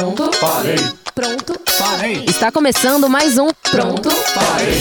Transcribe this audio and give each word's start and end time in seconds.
Pronto? 0.00 0.32
Falei. 0.32 0.76
Pronto? 1.14 1.60
Falei. 1.72 2.24
Está 2.26 2.50
começando 2.50 3.06
mais 3.06 3.36
um 3.36 3.50
Pronto? 3.70 4.08
Falei. 4.10 4.80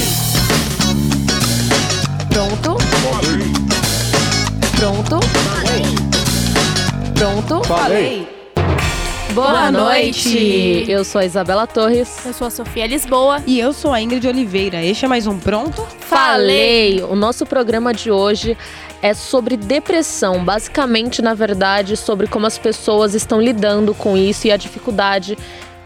Pronto? 2.29 2.77
Falei. 2.79 3.51
Pronto? 4.77 5.19
Pronto? 7.15 7.67
Falei. 7.67 8.29
Boa, 9.33 9.47
Boa 9.51 9.71
noite. 9.71 10.29
noite. 10.29 10.89
Eu 10.89 11.03
sou 11.03 11.19
a 11.19 11.25
Isabela 11.25 11.67
Torres. 11.67 12.25
Eu 12.25 12.33
sou 12.33 12.47
a 12.47 12.49
Sofia 12.49 12.87
Lisboa. 12.87 13.43
E 13.45 13.59
eu 13.59 13.73
sou 13.73 13.91
a 13.91 14.01
Ingrid 14.01 14.25
Oliveira. 14.25 14.81
Este 14.83 15.03
é 15.03 15.07
mais 15.09 15.27
um 15.27 15.37
Pronto? 15.37 15.85
Falei! 15.99 17.03
O 17.03 17.15
nosso 17.15 17.45
programa 17.45 17.93
de 17.93 18.09
hoje 18.09 18.57
é 19.01 19.13
sobre 19.13 19.57
depressão. 19.57 20.43
Basicamente, 20.43 21.21
na 21.21 21.33
verdade, 21.33 21.95
sobre 21.95 22.27
como 22.27 22.45
as 22.45 22.57
pessoas 22.57 23.13
estão 23.13 23.41
lidando 23.41 23.93
com 23.93 24.17
isso 24.17 24.47
e 24.47 24.51
a 24.51 24.57
dificuldade 24.57 25.37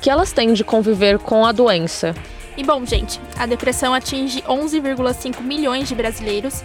que 0.02 0.10
elas 0.10 0.32
têm 0.32 0.54
de 0.54 0.64
conviver 0.64 1.20
com 1.20 1.46
a 1.46 1.52
doença. 1.52 2.14
E 2.58 2.64
bom, 2.64 2.86
gente, 2.86 3.20
a 3.38 3.46
depressão 3.46 3.94
atinge 3.94 4.42
11,5 4.44 5.42
milhões 5.42 5.88
de 5.88 5.96
brasileiros, 5.96 6.64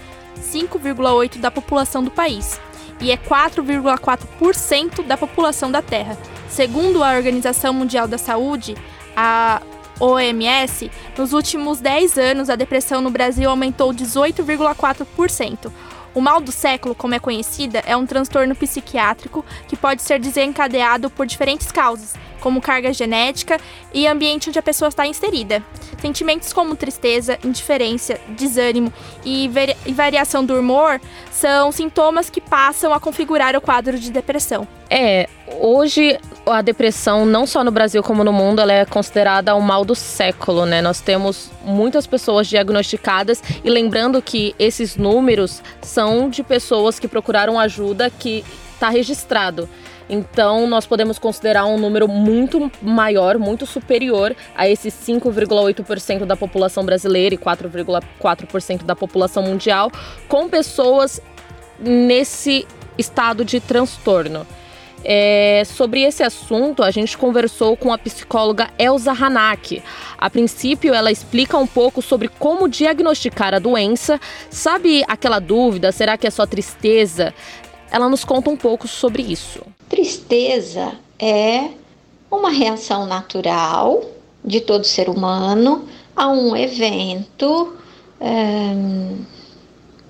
5,8% 0.52 1.38
da 1.38 1.50
população 1.50 2.02
do 2.02 2.10
país. 2.10 2.60
E 3.00 3.12
é 3.12 3.16
4,4% 3.16 5.06
da 5.06 5.16
população 5.16 5.70
da 5.70 5.80
Terra. 5.80 6.18
Segundo 6.48 7.04
a 7.04 7.14
Organização 7.14 7.72
Mundial 7.72 8.08
da 8.08 8.18
Saúde, 8.18 8.76
a 9.16 9.62
OMS, 10.00 10.90
nos 11.16 11.32
últimos 11.32 11.80
10 11.80 12.18
anos 12.18 12.50
a 12.50 12.56
depressão 12.56 13.00
no 13.00 13.10
Brasil 13.10 13.48
aumentou 13.48 13.92
18,4%. 13.92 15.70
O 16.18 16.20
mal 16.20 16.40
do 16.40 16.50
século, 16.50 16.96
como 16.96 17.14
é 17.14 17.20
conhecida, 17.20 17.78
é 17.86 17.96
um 17.96 18.04
transtorno 18.04 18.52
psiquiátrico 18.56 19.44
que 19.68 19.76
pode 19.76 20.02
ser 20.02 20.18
desencadeado 20.18 21.08
por 21.08 21.24
diferentes 21.24 21.70
causas, 21.70 22.16
como 22.40 22.60
carga 22.60 22.92
genética 22.92 23.60
e 23.94 24.04
ambiente 24.04 24.48
onde 24.48 24.58
a 24.58 24.62
pessoa 24.62 24.88
está 24.88 25.06
inserida. 25.06 25.62
Sentimentos 26.00 26.52
como 26.52 26.74
tristeza, 26.74 27.38
indiferença, 27.44 28.18
desânimo 28.30 28.92
e, 29.24 29.46
vari- 29.46 29.76
variação 29.94 30.44
do 30.44 30.58
humor 30.58 31.00
são 31.30 31.70
sintomas 31.70 32.28
que 32.28 32.40
passam 32.40 32.92
a 32.92 32.98
configurar 32.98 33.54
o 33.54 33.60
quadro 33.60 33.96
de 33.96 34.10
depressão. 34.10 34.66
É, 34.90 35.28
hoje 35.60 36.18
a 36.46 36.62
depressão, 36.62 37.26
não 37.26 37.46
só 37.46 37.62
no 37.62 37.70
Brasil 37.70 38.02
como 38.02 38.24
no 38.24 38.32
mundo, 38.32 38.60
ela 38.60 38.72
é 38.72 38.84
considerada 38.84 39.54
o 39.54 39.60
mal 39.60 39.84
do 39.84 39.94
século, 39.94 40.64
né? 40.64 40.80
Nós 40.80 41.00
temos 41.00 41.50
muitas 41.62 42.06
pessoas 42.06 42.46
diagnosticadas 42.46 43.42
e 43.62 43.68
lembrando 43.68 44.20
que 44.22 44.54
esses 44.58 44.96
números 44.96 45.62
são 45.82 46.30
de 46.30 46.42
pessoas 46.42 46.98
que 46.98 47.06
procuraram 47.06 47.58
ajuda 47.58 48.08
que 48.10 48.44
está 48.72 48.88
registrado. 48.88 49.68
Então, 50.08 50.66
nós 50.66 50.86
podemos 50.86 51.18
considerar 51.18 51.66
um 51.66 51.76
número 51.76 52.08
muito 52.08 52.72
maior, 52.80 53.36
muito 53.36 53.66
superior 53.66 54.34
a 54.56 54.66
esses 54.66 54.94
5,8% 54.94 56.24
da 56.24 56.34
população 56.34 56.82
brasileira 56.82 57.34
e 57.34 57.38
4,4% 57.38 58.84
da 58.84 58.96
população 58.96 59.42
mundial, 59.42 59.92
com 60.26 60.48
pessoas 60.48 61.20
nesse 61.78 62.66
estado 62.96 63.44
de 63.44 63.60
transtorno. 63.60 64.46
É, 65.04 65.62
sobre 65.64 66.02
esse 66.02 66.22
assunto, 66.22 66.82
a 66.82 66.90
gente 66.90 67.16
conversou 67.16 67.76
com 67.76 67.92
a 67.92 67.98
psicóloga 67.98 68.70
Elza 68.78 69.12
Hanak. 69.12 69.82
A 70.16 70.28
princípio, 70.28 70.92
ela 70.92 71.10
explica 71.10 71.56
um 71.56 71.66
pouco 71.66 72.02
sobre 72.02 72.28
como 72.28 72.68
diagnosticar 72.68 73.54
a 73.54 73.58
doença. 73.58 74.20
Sabe 74.50 75.04
aquela 75.06 75.38
dúvida? 75.38 75.92
Será 75.92 76.16
que 76.16 76.26
é 76.26 76.30
só 76.30 76.44
tristeza? 76.46 77.32
Ela 77.90 78.08
nos 78.08 78.24
conta 78.24 78.50
um 78.50 78.56
pouco 78.56 78.86
sobre 78.86 79.22
isso. 79.22 79.62
Tristeza 79.88 80.92
é 81.18 81.68
uma 82.30 82.50
reação 82.50 83.06
natural 83.06 84.04
de 84.44 84.60
todo 84.60 84.84
ser 84.84 85.08
humano 85.08 85.88
a 86.14 86.28
um 86.28 86.54
evento 86.56 87.74
ehm, 88.20 89.24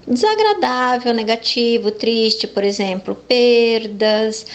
desagradável, 0.07 1.13
negativo, 1.13 1.91
triste, 1.91 2.47
por 2.47 2.65
exemplo, 2.65 3.15
perdas, 3.15 4.47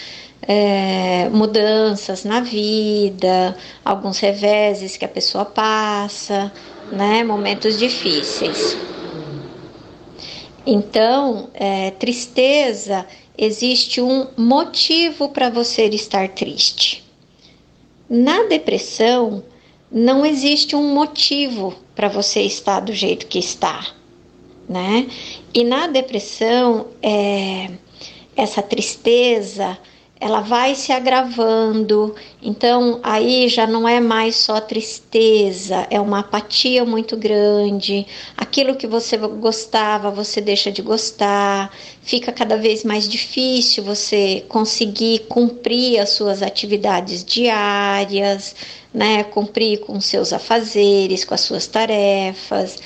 eh, 0.46 1.28
mudanças 1.30 2.24
na 2.24 2.40
vida, 2.40 3.56
alguns 3.84 4.18
reveses 4.18 4.96
que 4.96 5.04
a 5.04 5.08
pessoa 5.08 5.44
passa, 5.44 6.52
né, 6.90 7.24
momentos 7.24 7.78
difíceis. 7.78 8.76
Então, 10.66 11.50
é, 11.52 11.90
tristeza, 11.90 13.06
existe 13.36 14.00
um 14.00 14.28
motivo 14.36 15.28
para 15.28 15.50
você 15.50 15.84
estar 15.86 16.28
triste. 16.28 17.04
Na 18.08 18.44
depressão, 18.44 19.42
não 19.90 20.24
existe 20.24 20.74
um 20.74 20.94
motivo 20.94 21.74
para 21.94 22.08
você 22.08 22.42
estar 22.42 22.80
do 22.80 22.92
jeito 22.92 23.26
que 23.26 23.38
está, 23.38 23.86
né? 24.68 25.06
E 25.52 25.62
na 25.64 25.86
depressão, 25.86 26.88
é, 27.02 27.70
essa 28.36 28.62
tristeza, 28.62 29.78
ela 30.24 30.40
vai 30.40 30.74
se 30.74 30.90
agravando. 30.90 32.14
Então, 32.40 32.98
aí 33.02 33.46
já 33.46 33.66
não 33.66 33.86
é 33.86 34.00
mais 34.00 34.36
só 34.36 34.58
tristeza, 34.58 35.86
é 35.90 36.00
uma 36.00 36.20
apatia 36.20 36.82
muito 36.82 37.14
grande. 37.14 38.06
Aquilo 38.34 38.74
que 38.74 38.86
você 38.86 39.18
gostava, 39.18 40.10
você 40.10 40.40
deixa 40.40 40.72
de 40.72 40.80
gostar. 40.80 41.70
Fica 42.00 42.32
cada 42.32 42.56
vez 42.56 42.84
mais 42.84 43.06
difícil 43.06 43.84
você 43.84 44.42
conseguir 44.48 45.26
cumprir 45.28 45.98
as 45.98 46.08
suas 46.10 46.40
atividades 46.40 47.22
diárias, 47.22 48.56
né? 48.94 49.24
Cumprir 49.24 49.80
com 49.80 50.00
seus 50.00 50.32
afazeres, 50.32 51.22
com 51.22 51.34
as 51.34 51.42
suas 51.42 51.66
tarefas. 51.66 52.78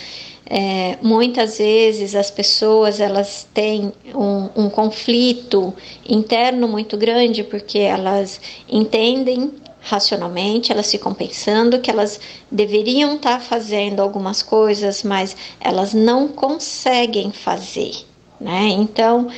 É, 0.50 0.97
muitas 1.03 1.59
vezes 1.59 2.14
as 2.14 2.31
pessoas 2.31 3.00
elas 3.00 3.47
têm 3.53 3.92
um, 4.14 4.64
um 4.64 4.70
conflito 4.70 5.75
interno 6.09 6.66
muito 6.66 6.97
grande 6.97 7.44
porque 7.44 7.78
elas 7.78 8.41
entendem 8.66 9.53
racionalmente, 9.81 10.72
elas 10.72 10.91
ficam 10.91 11.12
pensando 11.12 11.81
que 11.81 11.91
elas 11.91 12.19
deveriam 12.50 13.16
estar 13.16 13.41
fazendo 13.41 14.00
algumas 14.00 14.42
coisas, 14.42 15.03
mas 15.03 15.36
elas 15.60 15.92
não 15.92 16.28
conseguem 16.28 17.30
fazer, 17.30 17.92
né? 18.41 18.69
Então, 18.70 19.28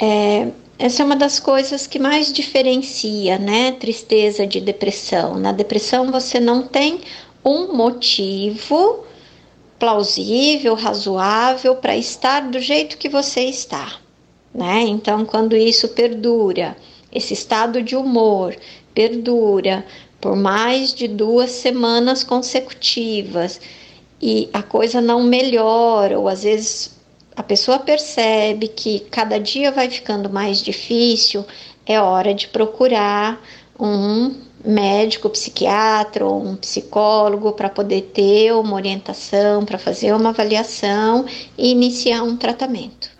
é, 0.00 0.48
essa 0.78 1.02
é 1.02 1.04
uma 1.06 1.16
das 1.16 1.38
coisas 1.38 1.86
que 1.86 1.98
mais 1.98 2.32
diferencia, 2.32 3.38
né? 3.38 3.72
Tristeza 3.72 4.46
de 4.46 4.60
depressão. 4.60 5.38
Na 5.38 5.52
depressão 5.52 6.10
você 6.10 6.40
não 6.40 6.62
tem 6.62 7.00
um 7.44 7.74
motivo 7.74 9.05
plausível, 9.78 10.74
razoável 10.74 11.76
para 11.76 11.96
estar 11.96 12.40
do 12.50 12.60
jeito 12.60 12.96
que 12.98 13.08
você 13.08 13.42
está, 13.42 14.00
né? 14.54 14.82
Então, 14.82 15.24
quando 15.24 15.56
isso 15.56 15.88
perdura, 15.88 16.76
esse 17.12 17.34
estado 17.34 17.82
de 17.82 17.94
humor 17.94 18.56
perdura 18.94 19.84
por 20.20 20.34
mais 20.34 20.94
de 20.94 21.06
duas 21.06 21.50
semanas 21.50 22.24
consecutivas 22.24 23.60
e 24.20 24.48
a 24.52 24.62
coisa 24.62 25.00
não 25.00 25.22
melhora, 25.22 26.18
ou 26.18 26.28
às 26.28 26.42
vezes 26.42 26.96
a 27.36 27.42
pessoa 27.42 27.78
percebe 27.78 28.68
que 28.68 29.00
cada 29.00 29.38
dia 29.38 29.70
vai 29.70 29.90
ficando 29.90 30.30
mais 30.30 30.62
difícil, 30.62 31.44
é 31.84 32.00
hora 32.00 32.32
de 32.32 32.48
procurar 32.48 33.40
um 33.78 34.34
médico, 34.64 35.30
psiquiatra 35.30 36.24
ou 36.24 36.44
um 36.44 36.56
psicólogo 36.56 37.52
para 37.52 37.68
poder 37.68 38.10
ter 38.12 38.52
uma 38.52 38.74
orientação, 38.74 39.64
para 39.64 39.78
fazer 39.78 40.12
uma 40.12 40.30
avaliação 40.30 41.24
e 41.56 41.70
iniciar 41.70 42.22
um 42.22 42.36
tratamento. 42.36 43.10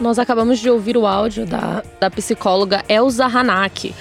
Nós 0.00 0.18
acabamos 0.18 0.58
de 0.58 0.70
ouvir 0.70 0.96
o 0.96 1.06
áudio 1.06 1.44
da, 1.44 1.82
da 1.98 2.10
psicóloga 2.10 2.84
Elza 2.88 3.26
Hanak. 3.26 3.94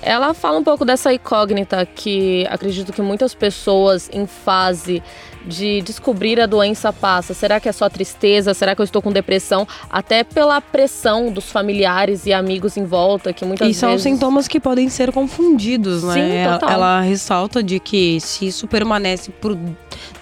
Ela 0.00 0.34
fala 0.34 0.58
um 0.58 0.64
pouco 0.64 0.84
dessa 0.84 1.12
incógnita 1.12 1.84
que 1.86 2.46
acredito 2.48 2.92
que 2.92 3.02
muitas 3.02 3.34
pessoas 3.34 4.08
em 4.12 4.26
fase 4.26 5.02
de 5.46 5.80
descobrir 5.82 6.40
a 6.40 6.46
doença 6.46 6.92
passa. 6.92 7.34
Será 7.34 7.60
que 7.60 7.68
é 7.68 7.72
só 7.72 7.88
tristeza? 7.88 8.54
Será 8.54 8.74
que 8.74 8.80
eu 8.80 8.84
estou 8.84 9.02
com 9.02 9.12
depressão? 9.12 9.66
Até 9.90 10.24
pela 10.24 10.60
pressão 10.60 11.30
dos 11.30 11.50
familiares 11.50 12.26
e 12.26 12.32
amigos 12.32 12.76
em 12.76 12.84
volta, 12.84 13.32
que 13.32 13.44
muitas 13.44 13.68
e 13.68 13.74
são 13.74 13.90
vezes... 13.90 14.04
sintomas 14.04 14.48
que 14.48 14.60
podem 14.60 14.88
ser 14.88 15.12
confundidos, 15.12 16.02
né? 16.04 16.14
Sim, 16.14 16.32
Ela- 16.32 16.58
total. 16.58 16.70
Ela 16.70 17.00
ressalta 17.00 17.62
de 17.62 17.78
que 17.80 18.20
se 18.20 18.46
isso 18.46 18.66
permanece 18.66 19.30
por 19.30 19.56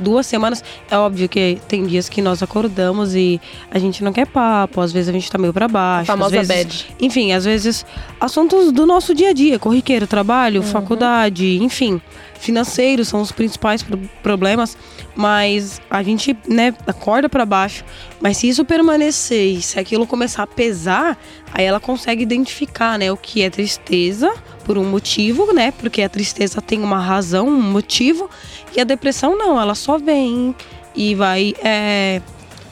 duas 0.00 0.26
semanas, 0.26 0.64
é 0.90 0.96
óbvio 0.96 1.28
que 1.28 1.58
tem 1.68 1.86
dias 1.86 2.08
que 2.08 2.20
nós 2.22 2.42
acordamos 2.42 3.14
e 3.14 3.40
a 3.70 3.78
gente 3.78 4.02
não 4.02 4.12
quer 4.12 4.26
papo, 4.26 4.80
às 4.80 4.90
vezes 4.92 5.08
a 5.08 5.12
gente 5.12 5.30
tá 5.30 5.38
meio 5.38 5.52
pra 5.52 5.68
baixo. 5.68 6.10
A 6.10 6.14
famosa 6.16 6.30
vezes, 6.30 6.48
bad. 6.48 6.86
Enfim, 7.00 7.32
às 7.32 7.44
vezes 7.44 7.84
assuntos 8.20 8.72
do 8.72 8.86
nosso 8.86 9.14
dia 9.14 9.30
a 9.30 9.32
dia, 9.32 9.58
corriqueiro, 9.58 10.06
trabalho, 10.06 10.60
Uhum. 10.62 10.66
faculdade, 10.66 11.58
enfim. 11.62 12.00
Financeiros 12.38 13.08
são 13.08 13.20
os 13.20 13.30
principais 13.30 13.82
pro- 13.82 13.98
problemas, 14.22 14.76
mas 15.14 15.80
a 15.90 16.02
gente, 16.02 16.34
né, 16.48 16.74
acorda 16.86 17.28
pra 17.28 17.44
baixo, 17.44 17.84
Mas 18.20 18.36
se 18.36 18.48
isso 18.48 18.64
permanecer 18.64 19.56
e 19.56 19.62
se 19.62 19.78
aquilo 19.80 20.06
começar 20.06 20.42
a 20.42 20.46
pesar, 20.46 21.18
aí 21.52 21.64
ela 21.64 21.80
consegue 21.80 22.22
identificar, 22.22 22.98
né, 22.98 23.10
o 23.10 23.16
que 23.16 23.42
é 23.42 23.48
tristeza 23.48 24.32
por 24.64 24.76
um 24.76 24.84
motivo, 24.84 25.52
né? 25.54 25.72
Porque 25.72 26.02
a 26.02 26.08
tristeza 26.08 26.60
tem 26.60 26.82
uma 26.82 27.00
razão, 27.00 27.48
um 27.48 27.62
motivo, 27.62 28.28
e 28.76 28.80
a 28.80 28.84
depressão 28.84 29.36
não, 29.36 29.60
ela 29.60 29.74
só 29.74 29.98
vem 29.98 30.54
e 30.94 31.14
vai 31.14 31.54
é, 31.64 32.20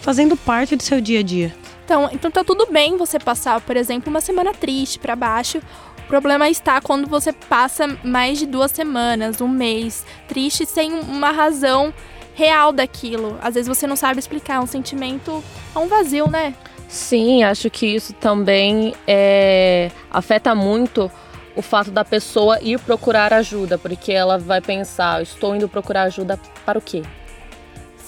fazendo 0.01 0.37
parte 0.37 0.77
do 0.77 0.83
seu 0.83 1.01
dia 1.01 1.21
a 1.21 1.23
dia. 1.23 1.55
Então, 1.85 2.11
então 2.13 2.31
tá 2.31 2.45
tudo 2.45 2.67
bem 2.71 2.99
você 2.99 3.19
passar, 3.19 3.61
por 3.63 3.75
exemplo, 3.75 4.11
uma 4.11 4.21
semana 4.21 4.53
triste 4.53 4.99
para 4.99 5.17
baixo. 5.17 5.59
O 6.05 6.09
problema 6.09 6.49
está 6.49 6.81
quando 6.83 7.07
você 7.07 7.33
passa 7.33 7.99
mais 8.05 8.39
de 8.39 8.45
duas 8.45 8.71
semanas, 8.71 9.41
um 9.41 9.49
mês, 9.49 10.05
triste 10.27 10.67
sem 10.67 10.93
uma 10.93 11.31
razão 11.31 11.93
real 12.39 12.71
daquilo. 12.71 13.37
Às 13.43 13.55
vezes 13.55 13.67
você 13.67 13.85
não 13.85 13.97
sabe 13.97 14.21
explicar, 14.21 14.55
é 14.55 14.61
um 14.61 14.67
sentimento, 14.67 15.43
é 15.75 15.79
um 15.79 15.89
vazio, 15.89 16.31
né? 16.31 16.55
Sim, 16.89 17.43
acho 17.43 17.69
que 17.69 17.85
isso 17.85 18.13
também 18.13 18.95
é, 19.09 19.91
afeta 20.09 20.55
muito 20.55 21.11
o 21.57 21.61
fato 21.61 21.91
da 21.91 22.05
pessoa 22.05 22.61
ir 22.63 22.79
procurar 22.79 23.33
ajuda, 23.33 23.77
porque 23.77 24.13
ela 24.13 24.39
vai 24.39 24.61
pensar, 24.61 25.21
estou 25.21 25.57
indo 25.57 25.69
procurar 25.69 26.05
ajuda 26.05 26.39
para 26.65 26.79
o 26.79 26.81
quê? 26.81 27.03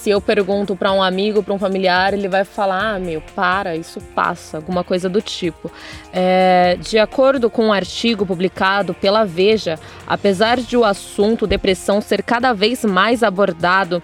Se 0.00 0.08
eu 0.08 0.18
pergunto 0.18 0.74
para 0.74 0.90
um 0.92 1.02
amigo, 1.02 1.42
para 1.42 1.52
um 1.52 1.58
familiar, 1.58 2.14
ele 2.14 2.26
vai 2.26 2.42
falar: 2.42 2.94
ah, 2.94 2.98
meu, 2.98 3.22
para, 3.36 3.76
isso 3.76 4.00
passa, 4.14 4.56
alguma 4.56 4.82
coisa 4.82 5.10
do 5.10 5.20
tipo. 5.20 5.70
É, 6.10 6.78
de 6.80 6.98
acordo 6.98 7.50
com 7.50 7.66
um 7.66 7.72
artigo 7.72 8.24
publicado 8.24 8.94
pela 8.94 9.26
Veja, 9.26 9.78
apesar 10.06 10.56
de 10.56 10.74
o 10.74 10.86
assunto 10.86 11.46
depressão 11.46 12.00
ser 12.00 12.22
cada 12.22 12.54
vez 12.54 12.82
mais 12.82 13.22
abordado, 13.22 14.02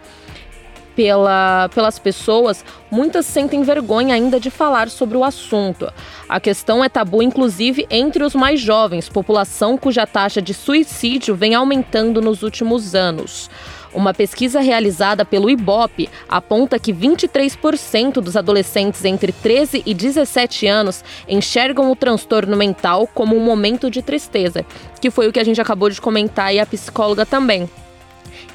pela, 0.94 1.70
pelas 1.74 1.98
pessoas, 1.98 2.62
muitas 2.90 3.24
sentem 3.24 3.62
vergonha 3.62 4.14
ainda 4.14 4.38
de 4.38 4.50
falar 4.50 4.90
sobre 4.90 5.16
o 5.16 5.24
assunto. 5.24 5.90
A 6.28 6.38
questão 6.38 6.84
é 6.84 6.90
tabu, 6.90 7.22
inclusive, 7.22 7.86
entre 7.90 8.22
os 8.22 8.34
mais 8.34 8.60
jovens, 8.60 9.08
população 9.08 9.78
cuja 9.78 10.06
taxa 10.06 10.42
de 10.42 10.52
suicídio 10.52 11.34
vem 11.34 11.54
aumentando 11.54 12.20
nos 12.20 12.42
últimos 12.42 12.94
anos. 12.94 13.48
Uma 13.96 14.12
pesquisa 14.12 14.60
realizada 14.60 15.24
pelo 15.24 15.48
IBOP 15.48 16.10
aponta 16.28 16.78
que 16.78 16.92
23% 16.92 18.20
dos 18.20 18.36
adolescentes 18.36 19.02
entre 19.06 19.32
13 19.32 19.82
e 19.86 19.94
17 19.94 20.66
anos 20.66 21.02
enxergam 21.26 21.90
o 21.90 21.96
transtorno 21.96 22.58
mental 22.58 23.06
como 23.06 23.34
um 23.34 23.40
momento 23.40 23.90
de 23.90 24.02
tristeza, 24.02 24.66
que 25.00 25.10
foi 25.10 25.26
o 25.26 25.32
que 25.32 25.40
a 25.40 25.44
gente 25.44 25.62
acabou 25.62 25.88
de 25.88 25.98
comentar 25.98 26.54
e 26.54 26.60
a 26.60 26.66
psicóloga 26.66 27.24
também, 27.24 27.66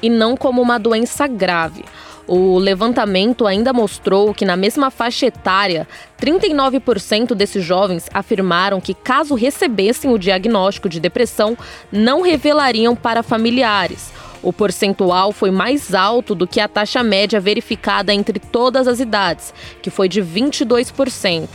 e 0.00 0.08
não 0.08 0.36
como 0.36 0.62
uma 0.62 0.78
doença 0.78 1.26
grave. 1.26 1.84
O 2.28 2.56
levantamento 2.56 3.44
ainda 3.44 3.72
mostrou 3.72 4.32
que, 4.32 4.44
na 4.44 4.56
mesma 4.56 4.92
faixa 4.92 5.26
etária, 5.26 5.88
39% 6.20 7.34
desses 7.34 7.64
jovens 7.64 8.08
afirmaram 8.14 8.80
que, 8.80 8.94
caso 8.94 9.34
recebessem 9.34 10.08
o 10.08 10.18
diagnóstico 10.18 10.88
de 10.88 11.00
depressão, 11.00 11.58
não 11.90 12.22
revelariam 12.22 12.94
para 12.94 13.24
familiares. 13.24 14.12
O 14.42 14.52
percentual 14.52 15.30
foi 15.30 15.50
mais 15.50 15.94
alto 15.94 16.34
do 16.34 16.46
que 16.46 16.60
a 16.60 16.66
taxa 16.66 17.02
média 17.02 17.38
verificada 17.38 18.12
entre 18.12 18.40
todas 18.40 18.88
as 18.88 18.98
idades, 18.98 19.54
que 19.80 19.88
foi 19.88 20.08
de 20.08 20.20
22%. 20.20 21.48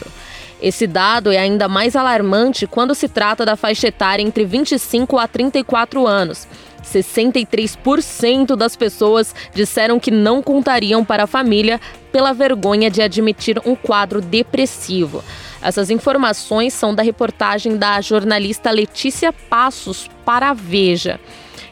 Esse 0.61 0.87
dado 0.87 1.31
é 1.31 1.37
ainda 1.37 1.67
mais 1.67 1.95
alarmante 1.95 2.65
quando 2.65 2.95
se 2.95 3.07
trata 3.07 3.45
da 3.45 3.55
faixa 3.55 3.87
etária 3.87 4.23
entre 4.23 4.43
25 4.45 5.17
a 5.17 5.27
34 5.27 6.07
anos. 6.07 6.47
63% 6.83 8.55
das 8.55 8.75
pessoas 8.75 9.35
disseram 9.53 9.99
que 9.99 10.09
não 10.09 10.41
contariam 10.41 11.03
para 11.03 11.23
a 11.23 11.27
família 11.27 11.79
pela 12.11 12.33
vergonha 12.33 12.89
de 12.89 13.01
admitir 13.01 13.61
um 13.65 13.75
quadro 13.75 14.21
depressivo. 14.21 15.23
Essas 15.61 15.89
informações 15.89 16.73
são 16.73 16.95
da 16.95 17.03
reportagem 17.03 17.77
da 17.77 17.99
jornalista 17.99 18.71
Letícia 18.71 19.33
Passos 19.33 20.09
para 20.25 20.49
a 20.49 20.53
Veja. 20.53 21.19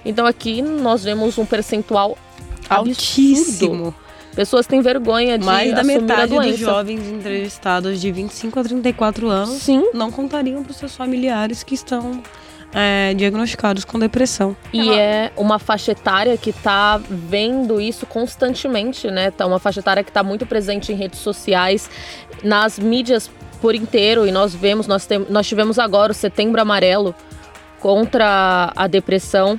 Então 0.06 0.26
aqui 0.26 0.62
nós 0.62 1.04
vemos 1.04 1.38
um 1.38 1.46
percentual 1.46 2.18
altíssimo. 2.70 3.88
Absurdo. 3.88 4.06
Pessoas 4.36 4.68
têm 4.68 4.82
vergonha 4.82 5.40
de 5.40 5.46
Mais 5.46 5.74
da 5.74 5.84
metade 5.84 6.38
dos 6.38 6.60
jovens 6.60 7.08
entrevistados 7.08 8.02
de 8.02 8.12
25 8.12 8.60
a 8.60 8.64
34 8.64 9.30
anos 9.30 9.62
Sim. 9.62 9.90
não 9.94 10.12
contariam 10.12 10.62
para 10.62 10.72
os 10.72 10.78
seus 10.78 10.94
familiares 10.94 11.64
que 11.64 11.74
estão 11.74 12.22
é, 12.74 13.14
diagnosticados 13.14 13.86
com 13.86 13.98
depressão. 13.98 14.56
E 14.74 14.90
é 14.90 15.32
uma 15.38 15.58
faixa 15.58 15.94
etária 15.94 16.36
que 16.36 16.50
está 16.50 16.98
vendo 17.10 17.80
isso 17.80 18.06
constantemente, 18.06 19.10
né? 19.10 19.32
Tá 19.32 19.46
uma 19.46 19.60
faixa 19.60 19.80
etária 19.80 20.04
que 20.04 20.10
está 20.10 20.22
muito 20.22 20.46
presente 20.46 20.92
em 20.92 20.96
redes 20.96 21.20
sociais, 21.20 21.90
nas 22.44 22.78
mídias 22.78 23.32
por 23.62 23.74
inteiro. 23.74 24.28
E 24.28 24.32
nós 24.32 24.54
vemos, 24.54 24.86
nós, 24.86 25.06
tem, 25.06 25.26
nós 25.30 25.48
tivemos 25.48 25.80
agora 25.80 26.12
o 26.12 26.16
Setembro 26.16 26.60
Amarelo 26.60 27.16
contra 27.80 28.74
a 28.76 28.88
depressão 28.88 29.58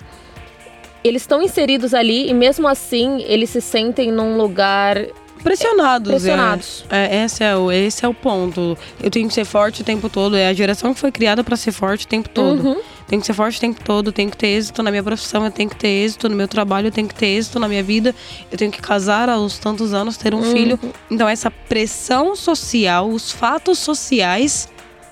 eles 1.02 1.22
estão 1.22 1.42
inseridos 1.42 1.94
ali 1.94 2.28
e 2.28 2.34
mesmo 2.34 2.66
assim 2.66 3.22
eles 3.26 3.50
se 3.50 3.60
sentem 3.60 4.10
num 4.10 4.36
lugar 4.36 4.98
pressionados. 5.42 6.10
Pressionados. 6.10 6.84
É, 6.90 7.18
é, 7.18 7.24
esse, 7.24 7.44
é 7.44 7.56
o, 7.56 7.70
esse 7.70 8.04
é 8.04 8.08
o 8.08 8.14
ponto. 8.14 8.76
Eu 9.00 9.10
tenho 9.10 9.28
que 9.28 9.34
ser 9.34 9.44
forte 9.44 9.82
o 9.82 9.84
tempo 9.84 10.08
todo. 10.08 10.36
É 10.36 10.48
a 10.48 10.52
geração 10.52 10.92
que 10.92 10.98
foi 10.98 11.12
criada 11.12 11.44
para 11.44 11.56
ser 11.56 11.70
forte 11.70 12.04
o 12.04 12.08
tempo 12.08 12.28
todo. 12.28 12.66
Uhum. 12.66 12.80
Tenho 13.06 13.20
que 13.20 13.26
ser 13.26 13.34
forte 13.34 13.58
o 13.58 13.60
tempo 13.60 13.80
todo, 13.84 14.10
tenho 14.10 14.28
que 14.28 14.36
ter 14.36 14.48
êxito 14.48 14.82
na 14.82 14.90
minha 14.90 15.02
profissão, 15.02 15.44
eu 15.44 15.50
tenho 15.52 15.70
que 15.70 15.76
ter 15.76 15.86
êxito 15.86 16.28
no 16.28 16.34
meu 16.34 16.48
trabalho, 16.48 16.88
eu 16.88 16.90
tenho 16.90 17.06
que 17.06 17.14
ter 17.14 17.26
êxito 17.26 17.60
na 17.60 17.68
minha 17.68 17.82
vida, 17.82 18.12
eu 18.50 18.58
tenho 18.58 18.72
que 18.72 18.82
casar 18.82 19.28
aos 19.28 19.58
tantos 19.58 19.94
anos, 19.94 20.16
ter 20.16 20.34
um 20.34 20.38
uhum. 20.38 20.52
filho. 20.52 20.80
Então, 21.08 21.28
essa 21.28 21.48
pressão 21.48 22.34
social, 22.34 23.08
os 23.08 23.30
fatos 23.30 23.78
sociais, 23.78 24.68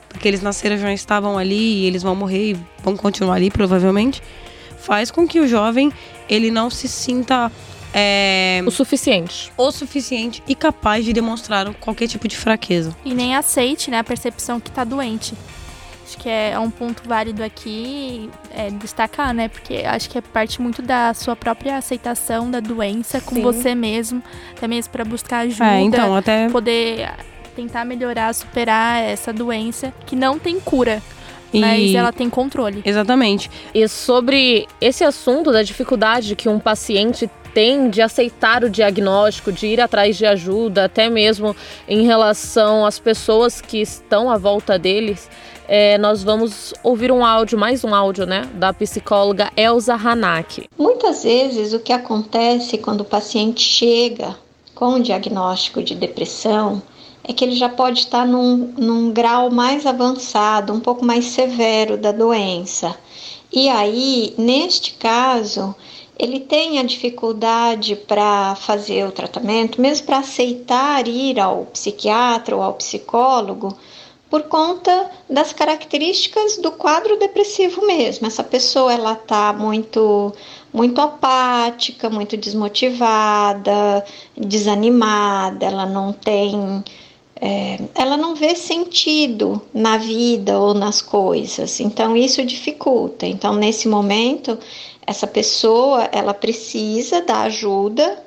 porque 0.08 0.26
eles 0.26 0.42
nasceram 0.42 0.76
já 0.76 0.92
estavam 0.92 1.38
ali 1.38 1.82
e 1.82 1.86
eles 1.86 2.02
vão 2.02 2.16
morrer 2.16 2.50
e 2.50 2.56
vão 2.82 2.96
continuar 2.96 3.36
ali, 3.36 3.48
provavelmente 3.48 4.20
faz 4.84 5.10
com 5.10 5.26
que 5.26 5.40
o 5.40 5.48
jovem 5.48 5.90
ele 6.28 6.50
não 6.50 6.68
se 6.68 6.86
sinta 6.88 7.50
é, 7.92 8.62
o 8.66 8.70
suficiente. 8.70 9.52
O 9.56 9.70
suficiente 9.70 10.42
e 10.46 10.54
capaz 10.54 11.04
de 11.04 11.12
demonstrar 11.12 11.72
qualquer 11.74 12.08
tipo 12.08 12.28
de 12.28 12.36
fraqueza. 12.36 12.94
E 13.04 13.14
nem 13.14 13.34
aceite 13.34 13.90
né, 13.90 13.98
a 13.98 14.04
percepção 14.04 14.60
que 14.60 14.68
está 14.68 14.84
doente. 14.84 15.34
Acho 16.06 16.18
que 16.18 16.28
é 16.28 16.58
um 16.58 16.70
ponto 16.70 17.02
válido 17.08 17.42
aqui 17.42 18.28
é, 18.54 18.68
destacar, 18.70 19.32
né? 19.32 19.48
Porque 19.48 19.84
acho 19.86 20.10
que 20.10 20.18
é 20.18 20.20
parte 20.20 20.60
muito 20.60 20.82
da 20.82 21.14
sua 21.14 21.34
própria 21.34 21.78
aceitação 21.78 22.50
da 22.50 22.60
doença 22.60 23.22
com 23.22 23.36
Sim. 23.36 23.42
você 23.42 23.74
mesmo, 23.74 24.22
até 24.54 24.68
mesmo 24.68 24.92
para 24.92 25.04
buscar 25.04 25.38
ajuda, 25.38 25.64
é, 25.64 25.80
então, 25.80 26.14
até... 26.14 26.50
poder 26.50 27.10
tentar 27.56 27.86
melhorar, 27.86 28.34
superar 28.34 29.02
essa 29.02 29.32
doença 29.32 29.94
que 30.04 30.14
não 30.14 30.38
tem 30.38 30.60
cura. 30.60 31.02
Mas 31.60 31.94
ela 31.94 32.12
tem 32.12 32.28
controle. 32.28 32.82
Exatamente. 32.84 33.50
E 33.74 33.86
sobre 33.88 34.66
esse 34.80 35.04
assunto 35.04 35.52
da 35.52 35.62
dificuldade 35.62 36.34
que 36.36 36.48
um 36.48 36.58
paciente 36.58 37.28
tem 37.54 37.88
de 37.88 38.02
aceitar 38.02 38.64
o 38.64 38.68
diagnóstico, 38.68 39.52
de 39.52 39.68
ir 39.68 39.80
atrás 39.80 40.16
de 40.16 40.26
ajuda, 40.26 40.86
até 40.86 41.08
mesmo 41.08 41.54
em 41.88 42.04
relação 42.04 42.84
às 42.84 42.98
pessoas 42.98 43.60
que 43.60 43.80
estão 43.80 44.28
à 44.28 44.36
volta 44.36 44.76
deles, 44.76 45.30
é, 45.68 45.96
nós 45.96 46.22
vamos 46.22 46.74
ouvir 46.82 47.12
um 47.12 47.24
áudio, 47.24 47.56
mais 47.56 47.84
um 47.84 47.94
áudio, 47.94 48.26
né, 48.26 48.48
da 48.54 48.72
psicóloga 48.72 49.50
Elza 49.56 49.94
Hanak. 49.94 50.68
Muitas 50.76 51.22
vezes 51.22 51.72
o 51.72 51.78
que 51.78 51.92
acontece 51.92 52.76
quando 52.76 53.02
o 53.02 53.04
paciente 53.04 53.62
chega 53.62 54.36
com 54.74 54.94
o 54.94 55.02
diagnóstico 55.02 55.82
de 55.82 55.94
depressão 55.94 56.82
é 57.26 57.32
que 57.32 57.42
ele 57.42 57.56
já 57.56 57.68
pode 57.68 58.00
estar 58.00 58.26
num, 58.26 58.74
num 58.76 59.10
grau 59.10 59.50
mais 59.50 59.86
avançado, 59.86 60.72
um 60.72 60.80
pouco 60.80 61.04
mais 61.04 61.24
severo 61.26 61.96
da 61.96 62.12
doença. 62.12 62.94
E 63.50 63.68
aí, 63.68 64.34
neste 64.36 64.94
caso, 64.94 65.74
ele 66.18 66.38
tem 66.38 66.78
a 66.78 66.82
dificuldade 66.82 67.96
para 67.96 68.54
fazer 68.56 69.06
o 69.06 69.12
tratamento, 69.12 69.80
mesmo 69.80 70.06
para 70.06 70.18
aceitar 70.18 71.08
ir 71.08 71.40
ao 71.40 71.64
psiquiatra 71.66 72.54
ou 72.54 72.62
ao 72.62 72.74
psicólogo, 72.74 73.76
por 74.28 74.42
conta 74.44 75.10
das 75.30 75.52
características 75.52 76.56
do 76.56 76.72
quadro 76.72 77.18
depressivo 77.18 77.86
mesmo. 77.86 78.26
Essa 78.26 78.42
pessoa 78.42 78.92
ela 78.92 79.12
está 79.12 79.52
muito 79.52 80.32
muito 80.72 81.00
apática, 81.00 82.10
muito 82.10 82.36
desmotivada, 82.36 84.04
desanimada, 84.36 85.64
ela 85.64 85.86
não 85.86 86.12
tem 86.12 86.82
é, 87.40 87.78
ela 87.94 88.16
não 88.16 88.34
vê 88.34 88.54
sentido 88.54 89.60
na 89.72 89.96
vida 89.96 90.58
ou 90.58 90.72
nas 90.72 91.02
coisas, 91.02 91.80
então 91.80 92.16
isso 92.16 92.44
dificulta. 92.44 93.26
Então, 93.26 93.54
nesse 93.54 93.88
momento, 93.88 94.58
essa 95.06 95.26
pessoa 95.26 96.08
ela 96.12 96.32
precisa 96.32 97.20
da 97.20 97.42
ajuda, 97.42 98.22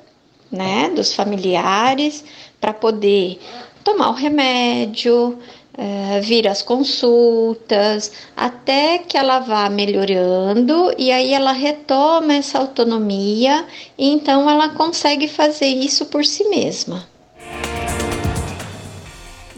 né, 0.50 0.90
dos 0.90 1.14
familiares 1.14 2.24
para 2.60 2.72
poder 2.72 3.38
tomar 3.82 4.10
o 4.10 4.14
remédio, 4.14 5.38
é, 5.76 6.20
vir 6.20 6.48
às 6.48 6.60
consultas, 6.60 8.12
até 8.36 8.98
que 8.98 9.16
ela 9.16 9.38
vá 9.38 9.70
melhorando 9.70 10.92
e 10.98 11.12
aí 11.12 11.32
ela 11.32 11.52
retoma 11.52 12.34
essa 12.34 12.58
autonomia 12.58 13.64
e 13.96 14.08
então 14.10 14.50
ela 14.50 14.70
consegue 14.70 15.28
fazer 15.28 15.68
isso 15.68 16.06
por 16.06 16.24
si 16.24 16.44
mesma. 16.48 17.06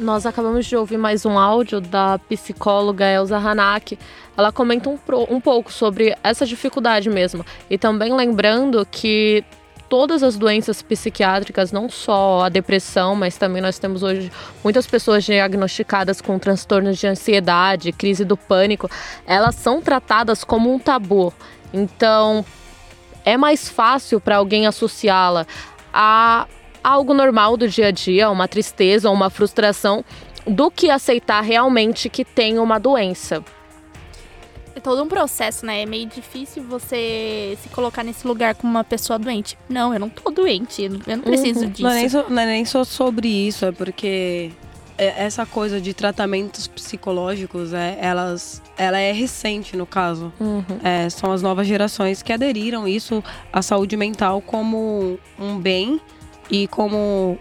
Nós 0.00 0.25
acabamos 0.25 0.64
de 0.64 0.75
ouvir 0.75 0.97
mais 0.97 1.26
um 1.26 1.38
áudio 1.38 1.78
da 1.78 2.19
psicóloga 2.21 3.04
Elza 3.04 3.37
Hanak. 3.37 3.99
Ela 4.35 4.50
comenta 4.50 4.88
um, 4.88 4.99
um 5.28 5.38
pouco 5.38 5.71
sobre 5.71 6.16
essa 6.25 6.47
dificuldade 6.47 7.11
mesmo. 7.11 7.45
E 7.69 7.76
também 7.76 8.14
lembrando 8.14 8.87
que 8.90 9.45
todas 9.90 10.23
as 10.23 10.38
doenças 10.38 10.80
psiquiátricas, 10.80 11.71
não 11.71 11.90
só 11.90 12.45
a 12.45 12.49
depressão, 12.49 13.14
mas 13.14 13.37
também 13.37 13.61
nós 13.61 13.78
temos 13.78 14.02
hoje 14.02 14.33
muitas 14.64 14.87
pessoas 14.87 15.23
diagnosticadas 15.23 16.23
com 16.23 16.38
transtornos 16.38 16.97
de 16.97 17.07
ansiedade, 17.07 17.92
crise 17.92 18.25
do 18.25 18.38
pânico, 18.38 18.90
elas 19.26 19.54
são 19.57 19.83
tratadas 19.83 20.42
como 20.42 20.73
um 20.73 20.78
tabu. 20.78 21.30
Então, 21.75 22.42
é 23.23 23.37
mais 23.37 23.69
fácil 23.69 24.19
para 24.19 24.38
alguém 24.38 24.66
associá-la 24.66 25.47
a 25.92 26.47
algo 26.82 27.14
normal 27.14 27.56
do 27.56 27.68
dia 27.68 27.88
a 27.88 27.90
dia, 27.90 28.30
uma 28.30 28.49
tristeza 28.49 29.08
ou 29.08 29.14
uma 29.14 29.30
frustração, 29.30 30.04
do 30.46 30.70
que 30.70 30.90
aceitar 30.90 31.40
realmente 31.42 32.08
que 32.08 32.25
tem 32.25 32.58
uma 32.58 32.78
doença 32.78 33.44
é 34.75 34.80
todo 34.80 35.02
um 35.02 35.08
processo, 35.08 35.64
né? 35.66 35.82
É 35.82 35.87
meio 35.87 36.06
difícil 36.06 36.62
você 36.64 37.56
se 37.62 37.68
colocar 37.68 38.02
nesse 38.02 38.26
lugar 38.26 38.54
como 38.54 38.72
uma 38.72 38.84
pessoa 38.84 39.18
doente. 39.18 39.56
Não, 39.68 39.92
eu 39.92 40.00
não 40.00 40.08
tô 40.08 40.30
doente, 40.30 40.82
eu 40.82 41.16
não 41.16 41.22
preciso 41.22 41.60
uhum. 41.60 41.70
disso. 41.70 41.82
Não 41.82 41.90
é, 41.90 41.94
nem 41.94 42.08
só, 42.08 42.28
não 42.28 42.42
é 42.42 42.46
nem 42.46 42.64
só 42.64 42.84
sobre 42.84 43.28
isso, 43.28 43.66
é 43.66 43.72
porque 43.72 44.50
é, 44.96 45.25
essa 45.25 45.44
coisa 45.44 45.80
de 45.80 45.92
tratamentos 45.92 46.66
psicológicos, 46.66 47.72
é, 47.72 47.99
elas, 48.00 48.62
ela 48.76 48.99
é 48.99 49.12
recente 49.12 49.76
no 49.76 49.87
caso. 49.87 50.32
Uhum. 50.40 50.64
É, 50.82 51.08
são 51.10 51.30
as 51.30 51.42
novas 51.42 51.66
gerações 51.66 52.22
que 52.22 52.32
aderiram 52.32 52.88
isso 52.88 53.22
à 53.52 53.62
saúde 53.62 53.96
mental 53.96 54.40
como 54.40 55.18
um 55.38 55.58
bem 55.58 56.00
e 56.50 56.66
como, 56.69 57.38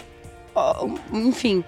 enfim, 1.14 1.64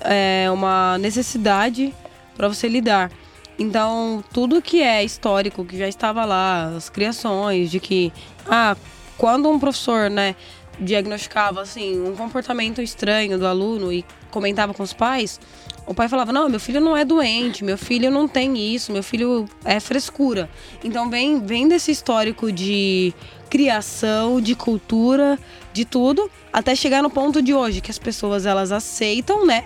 é 0.00 0.50
uma 0.50 0.98
necessidade 0.98 1.94
para 2.36 2.48
você 2.48 2.68
lidar. 2.68 3.10
Então, 3.58 4.24
tudo 4.32 4.62
que 4.62 4.82
é 4.82 5.04
histórico, 5.04 5.64
que 5.64 5.78
já 5.78 5.88
estava 5.88 6.24
lá, 6.24 6.72
as 6.76 6.88
criações, 6.88 7.70
de 7.70 7.78
que, 7.78 8.12
ah, 8.46 8.76
quando 9.16 9.48
um 9.48 9.58
professor, 9.58 10.10
né, 10.10 10.34
diagnosticava, 10.80 11.60
assim, 11.60 12.00
um 12.00 12.16
comportamento 12.16 12.80
estranho 12.80 13.38
do 13.38 13.46
aluno 13.46 13.92
e 13.92 14.04
comentava 14.30 14.72
com 14.72 14.82
os 14.82 14.92
pais, 14.92 15.38
o 15.86 15.94
pai 15.94 16.08
falava: 16.08 16.32
Não, 16.32 16.48
meu 16.48 16.58
filho 16.58 16.80
não 16.80 16.96
é 16.96 17.04
doente, 17.04 17.64
meu 17.64 17.76
filho 17.76 18.10
não 18.10 18.26
tem 18.26 18.56
isso, 18.74 18.92
meu 18.92 19.02
filho 19.02 19.48
é 19.64 19.78
frescura. 19.80 20.48
Então, 20.82 21.10
vem, 21.10 21.40
vem 21.44 21.68
desse 21.68 21.90
histórico 21.90 22.50
de 22.50 23.12
criação, 23.50 24.40
de 24.40 24.54
cultura, 24.54 25.38
de 25.72 25.84
tudo, 25.84 26.30
até 26.52 26.74
chegar 26.74 27.02
no 27.02 27.10
ponto 27.10 27.40
de 27.40 27.54
hoje, 27.54 27.80
que 27.80 27.90
as 27.90 27.98
pessoas 27.98 28.46
elas 28.46 28.72
aceitam, 28.72 29.46
né? 29.46 29.64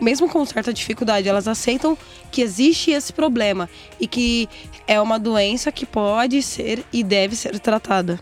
mesmo 0.00 0.28
com 0.28 0.44
certa 0.44 0.72
dificuldade, 0.72 1.28
elas 1.28 1.48
aceitam 1.48 1.96
que 2.30 2.42
existe 2.42 2.90
esse 2.90 3.12
problema 3.12 3.68
e 3.98 4.06
que 4.06 4.48
é 4.86 5.00
uma 5.00 5.18
doença 5.18 5.72
que 5.72 5.86
pode 5.86 6.42
ser 6.42 6.84
e 6.92 7.02
deve 7.02 7.36
ser 7.36 7.58
tratada. 7.58 8.20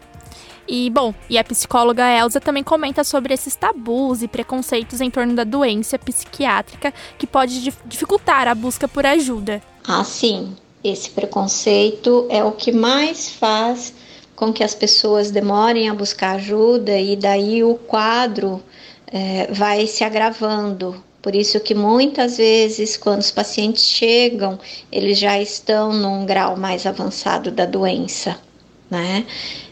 E, 0.69 0.89
bom, 0.91 1.13
e 1.29 1.37
a 1.37 1.45
psicóloga 1.45 2.09
Elsa 2.09 2.41
também 2.41 2.63
comenta 2.63 3.03
sobre 3.03 3.35
esses 3.35 3.57
tabus 3.57 4.23
e 4.23 4.29
preconceitos 4.29 5.01
em 5.01 5.11
torno 5.11 5.35
da 5.35 5.45
doença 5.45 5.99
psiquiátrica 5.99 6.95
que 7.19 7.27
pode 7.27 7.73
dificultar 7.85 8.47
a 8.47 8.55
busca 8.55 8.87
por 8.87 9.05
ajuda. 9.05 9.61
Ah, 9.87 10.05
sim. 10.05 10.57
Esse 10.85 11.11
preconceito 11.11 12.27
é 12.29 12.43
o 12.43 12.53
que 12.53 12.73
mais 12.73 13.31
faz 13.31 13.95
com 14.35 14.53
que 14.53 14.65
as 14.65 14.75
pessoas 14.75 15.31
demorem 15.31 15.89
a 15.89 15.95
buscar 15.95 16.37
ajuda 16.37 16.99
e 16.99 17.17
daí 17.17 17.63
o 17.63 17.75
quadro 17.75 18.63
é, 19.07 19.49
vai 19.53 19.87
se 19.87 20.05
agravando 20.05 21.03
por 21.23 21.37
isso 21.37 21.61
que 21.61 21.73
muitas 21.73 22.37
vezes, 22.37 22.97
quando 22.97 23.21
os 23.21 23.31
pacientes 23.31 23.85
chegam, 23.85 24.59
eles 24.91 25.17
já 25.21 25.41
estão 25.41 25.93
num 25.93 26.27
grau 26.27 26.57
mais 26.57 26.85
avançado 26.85 27.53
da 27.53 27.65
doença, 27.65 28.37
né? 28.91 29.25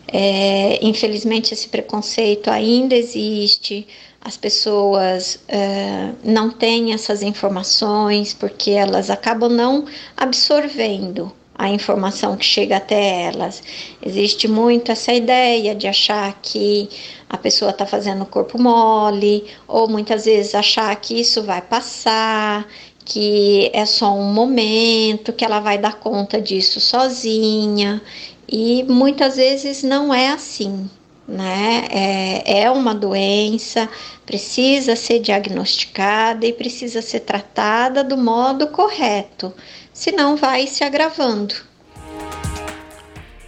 É, 0.07 0.79
infelizmente, 0.81 1.52
esse 1.52 1.69
preconceito 1.69 2.49
ainda 2.49 2.95
existe. 2.95 3.87
As 4.21 4.37
pessoas 4.37 5.40
é, 5.49 6.12
não 6.23 6.50
têm 6.50 6.93
essas 6.93 7.21
informações 7.21 8.33
porque 8.33 8.71
elas 8.71 9.11
acabam 9.11 9.50
não 9.50 9.87
absorvendo 10.17 11.33
a 11.61 11.69
informação 11.69 12.38
que 12.38 12.45
chega 12.45 12.79
até 12.79 13.25
elas. 13.25 13.62
Existe 14.02 14.49
muito 14.49 14.90
essa 14.90 15.12
ideia 15.12 15.75
de 15.75 15.87
achar 15.87 16.33
que 16.40 16.88
a 17.29 17.37
pessoa 17.37 17.71
está 17.71 17.85
fazendo 17.85 18.23
o 18.23 18.26
corpo 18.26 18.59
mole, 18.59 19.45
ou 19.69 19.87
muitas 19.87 20.25
vezes 20.25 20.55
achar 20.55 20.97
que 20.97 21.21
isso 21.21 21.43
vai 21.43 21.61
passar, 21.61 22.67
que 23.05 23.71
é 23.75 23.85
só 23.85 24.11
um 24.11 24.33
momento, 24.33 25.35
que 25.35 25.45
ela 25.45 25.61
vai 25.61 25.76
dar 25.76 25.97
conta 25.97 26.40
disso 26.40 26.81
sozinha. 26.81 28.00
E 28.49 28.83
muitas 28.85 29.37
vezes 29.37 29.83
não 29.83 30.14
é 30.14 30.29
assim, 30.29 30.88
né? 31.29 31.85
É, 31.90 32.62
é 32.62 32.71
uma 32.71 32.95
doença, 32.95 33.87
precisa 34.25 34.97
ser 34.97 35.19
diagnosticada 35.19 36.47
e 36.47 36.55
precisa 36.55 37.02
ser 37.02 37.21
tratada 37.21 38.02
do 38.02 38.17
modo 38.17 38.69
correto 38.69 39.52
senão 39.92 40.37
vai 40.37 40.66
se 40.66 40.85
agravando. 40.85 41.54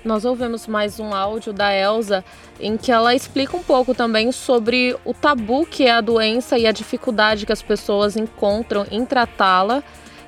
Nós 0.04 0.24
ouvimos 0.24 0.66
mais 0.66 0.98
um 0.98 1.14
áudio 1.14 1.52
da 1.52 1.72
Elsa 1.72 2.24
em 2.58 2.76
que 2.76 2.90
ela 2.90 3.14
explica 3.14 3.56
um 3.56 3.62
pouco 3.62 3.94
também 3.94 4.32
sobre 4.32 4.96
o 5.04 5.14
tabu 5.14 5.64
que 5.64 5.86
é 5.86 5.92
a 5.92 6.00
doença 6.00 6.58
e 6.58 6.66
a 6.66 6.72
dificuldade 6.72 7.46
que 7.46 7.52
as 7.52 7.62
pessoas 7.62 8.16
encontram 8.16 8.84
em 8.90 9.04
tratá-la, 9.04 9.82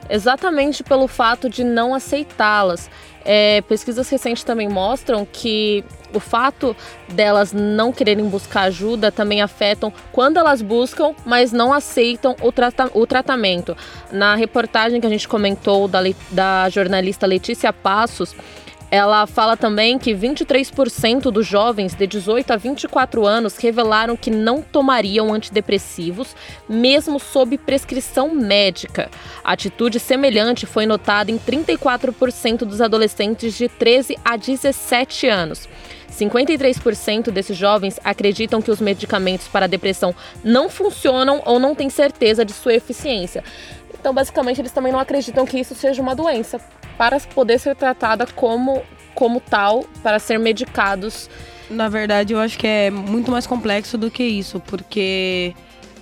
exatamente 0.08 0.82
pelo 0.82 1.06
fato 1.06 1.48
de 1.48 1.64
não 1.64 1.94
aceitá-las. 1.94 2.90
É, 3.24 3.62
pesquisas 3.62 4.08
recentes 4.10 4.44
também 4.44 4.68
mostram 4.68 5.26
que 5.30 5.82
o 6.12 6.20
fato 6.20 6.76
delas 7.08 7.52
não 7.52 7.90
quererem 7.90 8.26
buscar 8.28 8.64
ajuda 8.64 9.10
também 9.10 9.40
afetam 9.40 9.92
quando 10.12 10.36
elas 10.36 10.60
buscam, 10.60 11.14
mas 11.24 11.50
não 11.50 11.72
aceitam 11.72 12.36
o, 12.42 12.52
trata 12.52 12.90
o 12.92 13.06
tratamento. 13.06 13.76
Na 14.12 14.34
reportagem 14.34 15.00
que 15.00 15.06
a 15.06 15.10
gente 15.10 15.26
comentou 15.26 15.88
da, 15.88 16.00
da 16.30 16.68
jornalista 16.68 17.26
Letícia 17.26 17.72
Passos, 17.72 18.36
ela 18.90 19.26
fala 19.26 19.56
também 19.56 19.98
que 19.98 20.14
23% 20.14 21.30
dos 21.30 21.46
jovens 21.46 21.94
de 21.94 22.06
18 22.06 22.52
a 22.52 22.56
24 22.56 23.26
anos 23.26 23.56
revelaram 23.56 24.16
que 24.16 24.30
não 24.30 24.62
tomariam 24.62 25.32
antidepressivos, 25.32 26.34
mesmo 26.68 27.18
sob 27.18 27.58
prescrição 27.58 28.34
médica. 28.34 29.10
Atitude 29.42 29.98
semelhante 29.98 30.66
foi 30.66 30.86
notada 30.86 31.30
em 31.30 31.38
34% 31.38 32.58
dos 32.58 32.80
adolescentes 32.80 33.54
de 33.54 33.68
13 33.68 34.16
a 34.24 34.36
17 34.36 35.26
anos. 35.28 35.68
53% 36.14 37.30
desses 37.30 37.56
jovens 37.56 37.98
acreditam 38.04 38.62
que 38.62 38.70
os 38.70 38.80
medicamentos 38.80 39.48
para 39.48 39.64
a 39.64 39.68
depressão 39.68 40.14
não 40.44 40.68
funcionam 40.68 41.42
ou 41.44 41.58
não 41.58 41.74
têm 41.74 41.90
certeza 41.90 42.44
de 42.44 42.52
sua 42.52 42.74
eficiência. 42.74 43.42
Então, 43.98 44.14
basicamente, 44.14 44.60
eles 44.60 44.70
também 44.70 44.92
não 44.92 45.00
acreditam 45.00 45.44
que 45.44 45.58
isso 45.58 45.74
seja 45.74 46.00
uma 46.00 46.14
doença 46.14 46.60
para 46.96 47.18
poder 47.20 47.58
ser 47.58 47.74
tratada 47.74 48.26
como, 48.26 48.82
como 49.14 49.40
tal, 49.40 49.84
para 50.02 50.18
ser 50.18 50.38
medicados. 50.38 51.28
Na 51.70 51.88
verdade, 51.88 52.32
eu 52.32 52.40
acho 52.40 52.58
que 52.58 52.66
é 52.66 52.90
muito 52.90 53.30
mais 53.30 53.46
complexo 53.46 53.96
do 53.96 54.10
que 54.10 54.22
isso, 54.22 54.60
porque 54.60 55.54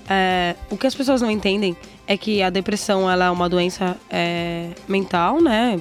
é, 0.09 0.57
o 0.71 0.77
que 0.77 0.87
as 0.87 0.95
pessoas 0.95 1.23
não 1.23 1.31
entendem 1.31 1.77
é 2.07 2.17
que 2.17 2.43
a 2.43 2.51
depressão 2.51 3.11
ela 3.11 3.27
é 3.27 3.31
uma 3.31 3.49
doença 3.49 3.97
é, 4.11 4.71
mental, 4.89 5.41
né, 5.41 5.81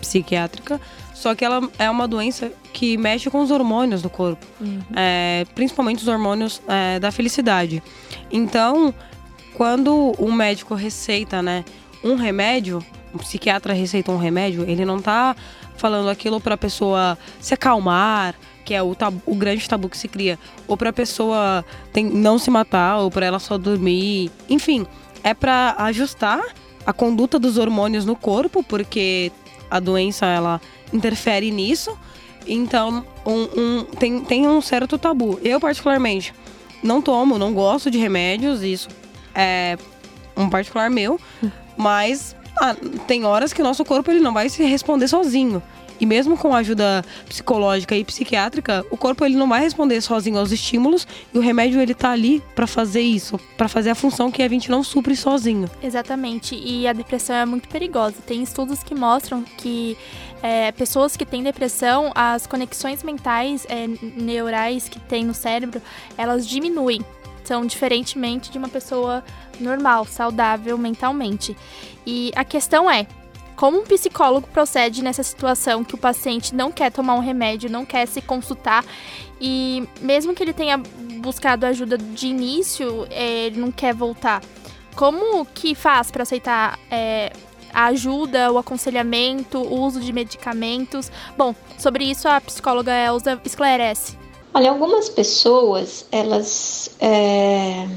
psiquiátrica, 0.00 0.80
só 1.12 1.34
que 1.34 1.44
ela 1.44 1.68
é 1.78 1.90
uma 1.90 2.06
doença 2.06 2.52
que 2.72 2.96
mexe 2.96 3.28
com 3.28 3.40
os 3.40 3.50
hormônios 3.50 4.00
do 4.00 4.08
corpo, 4.08 4.46
uhum. 4.60 4.80
é, 4.94 5.44
principalmente 5.54 6.00
os 6.00 6.08
hormônios 6.08 6.62
é, 6.68 7.00
da 7.00 7.10
felicidade. 7.10 7.82
Então, 8.30 8.94
quando 9.54 10.14
um 10.18 10.32
médico 10.32 10.76
receita, 10.76 11.42
né, 11.42 11.64
um 12.04 12.14
remédio, 12.14 12.84
um 13.18 13.24
psiquiatra 13.24 13.74
receita 13.74 14.12
um 14.12 14.16
remédio, 14.16 14.64
ele 14.68 14.84
não 14.84 15.00
tá 15.00 15.34
falando 15.76 16.08
aquilo 16.08 16.40
para 16.40 16.54
a 16.54 16.58
pessoa 16.58 17.18
se 17.40 17.52
acalmar, 17.52 18.34
que 18.64 18.72
é 18.72 18.82
o, 18.82 18.94
tabu, 18.94 19.20
o 19.26 19.34
grande 19.34 19.68
tabu 19.68 19.88
que 19.88 19.96
se 19.96 20.08
cria, 20.08 20.38
ou 20.66 20.76
para 20.76 20.90
a 20.90 20.92
pessoa 20.92 21.64
tem, 21.92 22.04
não 22.04 22.38
se 22.38 22.50
matar, 22.50 22.98
ou 22.98 23.10
para 23.10 23.26
ela 23.26 23.38
só 23.38 23.58
dormir, 23.58 24.30
enfim, 24.48 24.86
é 25.24 25.34
para 25.34 25.74
ajustar 25.78 26.40
a 26.86 26.92
conduta 26.92 27.38
dos 27.38 27.58
hormônios 27.58 28.04
no 28.04 28.14
corpo, 28.16 28.62
porque 28.62 29.32
a 29.70 29.80
doença 29.80 30.26
ela 30.26 30.60
interfere 30.92 31.50
nisso. 31.50 31.98
Então, 32.46 33.04
um, 33.26 33.42
um, 33.60 33.84
tem, 33.84 34.24
tem 34.24 34.48
um 34.48 34.60
certo 34.62 34.96
tabu. 34.96 35.38
Eu, 35.42 35.60
particularmente, 35.60 36.32
não 36.82 37.02
tomo, 37.02 37.38
não 37.38 37.52
gosto 37.52 37.90
de 37.90 37.98
remédios, 37.98 38.62
isso 38.62 38.88
é 39.34 39.76
um 40.36 40.48
particular 40.48 40.88
meu, 40.88 41.20
mas 41.76 42.34
ah, 42.34 42.37
tem 43.06 43.24
horas 43.24 43.52
que 43.52 43.60
o 43.60 43.64
nosso 43.64 43.84
corpo 43.84 44.10
ele 44.10 44.20
não 44.20 44.32
vai 44.32 44.48
se 44.48 44.62
responder 44.64 45.08
sozinho. 45.08 45.62
E 46.00 46.06
mesmo 46.06 46.36
com 46.36 46.54
ajuda 46.54 47.04
psicológica 47.28 47.96
e 47.96 48.04
psiquiátrica, 48.04 48.86
o 48.90 48.96
corpo 48.96 49.24
ele 49.24 49.36
não 49.36 49.48
vai 49.48 49.60
responder 49.60 50.00
sozinho 50.00 50.38
aos 50.38 50.52
estímulos 50.52 51.06
e 51.34 51.38
o 51.38 51.40
remédio 51.40 51.80
ele 51.80 51.94
tá 51.94 52.10
ali 52.10 52.42
para 52.54 52.66
fazer 52.66 53.00
isso, 53.00 53.38
para 53.56 53.68
fazer 53.68 53.90
a 53.90 53.94
função 53.94 54.30
que 54.30 54.42
a 54.42 54.48
gente 54.48 54.70
não 54.70 54.82
supre 54.82 55.16
sozinho. 55.16 55.68
Exatamente. 55.82 56.54
E 56.54 56.86
a 56.86 56.92
depressão 56.92 57.34
é 57.34 57.44
muito 57.44 57.68
perigosa. 57.68 58.16
Tem 58.24 58.42
estudos 58.42 58.82
que 58.82 58.94
mostram 58.94 59.42
que 59.42 59.96
é, 60.40 60.70
pessoas 60.70 61.16
que 61.16 61.26
têm 61.26 61.42
depressão, 61.42 62.12
as 62.14 62.46
conexões 62.46 63.02
mentais, 63.02 63.66
é, 63.68 63.88
neurais 64.16 64.88
que 64.88 65.00
tem 65.00 65.24
no 65.24 65.34
cérebro, 65.34 65.82
elas 66.16 66.46
diminuem. 66.46 67.04
Então, 67.42 67.64
diferentemente 67.64 68.50
de 68.50 68.58
uma 68.58 68.68
pessoa 68.68 69.24
normal, 69.60 70.04
saudável 70.04 70.76
mentalmente. 70.78 71.56
E 72.06 72.32
a 72.34 72.44
questão 72.44 72.90
é, 72.90 73.06
como 73.58 73.80
um 73.80 73.84
psicólogo 73.84 74.46
procede 74.52 75.02
nessa 75.02 75.24
situação 75.24 75.82
que 75.82 75.96
o 75.96 75.98
paciente 75.98 76.54
não 76.54 76.70
quer 76.70 76.92
tomar 76.92 77.14
um 77.14 77.20
remédio, 77.20 77.68
não 77.68 77.84
quer 77.84 78.06
se 78.06 78.22
consultar 78.22 78.84
e 79.40 79.82
mesmo 80.00 80.32
que 80.32 80.42
ele 80.42 80.52
tenha 80.52 80.78
buscado 81.20 81.66
ajuda 81.66 81.98
de 81.98 82.28
início, 82.28 83.06
é, 83.10 83.46
ele 83.46 83.60
não 83.60 83.72
quer 83.72 83.92
voltar. 83.92 84.42
Como 84.94 85.44
que 85.44 85.74
faz 85.74 86.08
para 86.08 86.22
aceitar 86.22 86.78
é, 86.88 87.32
a 87.74 87.86
ajuda, 87.86 88.52
o 88.52 88.58
aconselhamento, 88.58 89.58
o 89.58 89.80
uso 89.80 90.00
de 90.00 90.12
medicamentos? 90.12 91.10
Bom, 91.36 91.52
sobre 91.76 92.04
isso 92.04 92.28
a 92.28 92.40
psicóloga 92.40 92.92
Elza 92.92 93.40
esclarece. 93.44 94.16
Olha, 94.54 94.70
algumas 94.70 95.08
pessoas, 95.08 96.06
elas 96.12 96.90
é 97.00 97.88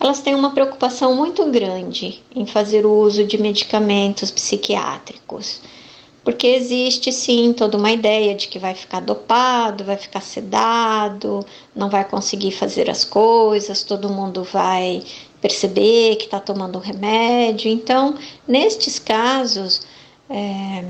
elas 0.00 0.20
têm 0.20 0.34
uma 0.34 0.50
preocupação 0.50 1.14
muito 1.14 1.44
grande 1.50 2.22
em 2.34 2.46
fazer 2.46 2.84
o 2.84 2.92
uso 2.92 3.24
de 3.24 3.38
medicamentos 3.38 4.30
psiquiátricos, 4.30 5.60
porque 6.22 6.46
existe 6.46 7.12
sim 7.12 7.52
toda 7.52 7.76
uma 7.76 7.92
ideia 7.92 8.34
de 8.34 8.48
que 8.48 8.58
vai 8.58 8.74
ficar 8.74 9.00
dopado, 9.00 9.84
vai 9.84 9.96
ficar 9.96 10.20
sedado, 10.20 11.44
não 11.74 11.90
vai 11.90 12.04
conseguir 12.04 12.52
fazer 12.52 12.88
as 12.88 13.04
coisas, 13.04 13.82
todo 13.82 14.08
mundo 14.08 14.42
vai 14.42 15.02
perceber 15.40 16.16
que 16.16 16.24
está 16.24 16.40
tomando 16.40 16.78
remédio. 16.78 17.70
Então, 17.70 18.14
nestes 18.48 18.98
casos, 18.98 19.82
é, 20.30 20.82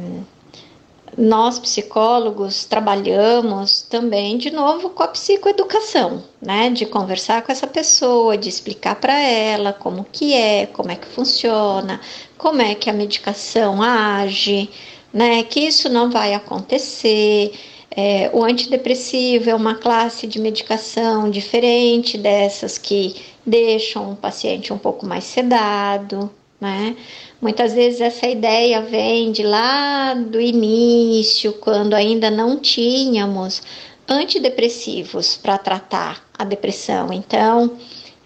nós 1.16 1.58
psicólogos 1.58 2.64
trabalhamos 2.64 3.82
também 3.82 4.36
de 4.36 4.50
novo 4.50 4.90
com 4.90 5.02
a 5.02 5.08
psicoeducação, 5.08 6.22
né? 6.40 6.70
De 6.70 6.86
conversar 6.86 7.42
com 7.42 7.52
essa 7.52 7.66
pessoa, 7.66 8.36
de 8.36 8.48
explicar 8.48 8.96
para 8.96 9.18
ela 9.20 9.72
como 9.72 10.04
que 10.04 10.34
é, 10.34 10.66
como 10.66 10.90
é 10.90 10.96
que 10.96 11.06
funciona, 11.06 12.00
como 12.36 12.62
é 12.62 12.74
que 12.74 12.90
a 12.90 12.92
medicação 12.92 13.82
age, 13.82 14.70
né? 15.12 15.42
Que 15.44 15.60
isso 15.60 15.88
não 15.88 16.10
vai 16.10 16.34
acontecer. 16.34 17.52
É, 17.96 18.30
o 18.32 18.42
antidepressivo 18.42 19.50
é 19.50 19.54
uma 19.54 19.76
classe 19.76 20.26
de 20.26 20.40
medicação 20.40 21.30
diferente 21.30 22.18
dessas 22.18 22.76
que 22.76 23.14
deixam 23.46 24.12
o 24.12 24.16
paciente 24.16 24.72
um 24.72 24.78
pouco 24.78 25.06
mais 25.06 25.24
sedado, 25.24 26.30
né? 26.64 26.96
Muitas 27.42 27.74
vezes 27.74 28.00
essa 28.00 28.26
ideia 28.26 28.80
vem 28.80 29.30
de 29.30 29.42
lá 29.42 30.14
do 30.14 30.40
início, 30.40 31.52
quando 31.52 31.92
ainda 31.92 32.30
não 32.30 32.56
tínhamos 32.58 33.60
antidepressivos 34.08 35.36
para 35.36 35.58
tratar 35.58 36.24
a 36.38 36.42
depressão. 36.42 37.12
Então, 37.12 37.76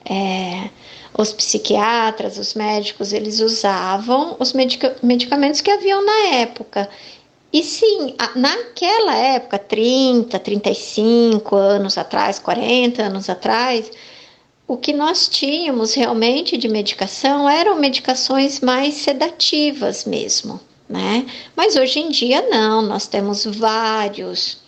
é, 0.08 0.70
os 1.18 1.32
psiquiatras, 1.32 2.38
os 2.38 2.54
médicos, 2.54 3.12
eles 3.12 3.40
usavam 3.40 4.36
os 4.38 4.52
medica 4.52 4.96
medicamentos 5.02 5.60
que 5.60 5.70
haviam 5.72 6.04
na 6.04 6.36
época. 6.36 6.88
E 7.52 7.64
sim, 7.64 8.14
naquela 8.36 9.16
época, 9.16 9.58
30, 9.58 10.38
35 10.38 11.56
anos 11.56 11.98
atrás, 11.98 12.38
40 12.38 13.02
anos 13.02 13.28
atrás, 13.28 13.90
o 14.68 14.76
que 14.76 14.92
nós 14.92 15.26
tínhamos 15.26 15.94
realmente 15.94 16.58
de 16.58 16.68
medicação 16.68 17.48
eram 17.48 17.80
medicações 17.80 18.60
mais 18.60 18.96
sedativas 18.96 20.04
mesmo, 20.04 20.60
né? 20.86 21.26
Mas 21.56 21.74
hoje 21.74 22.00
em 22.00 22.10
dia 22.10 22.42
não, 22.50 22.82
nós 22.82 23.06
temos 23.06 23.46
vários 23.46 24.58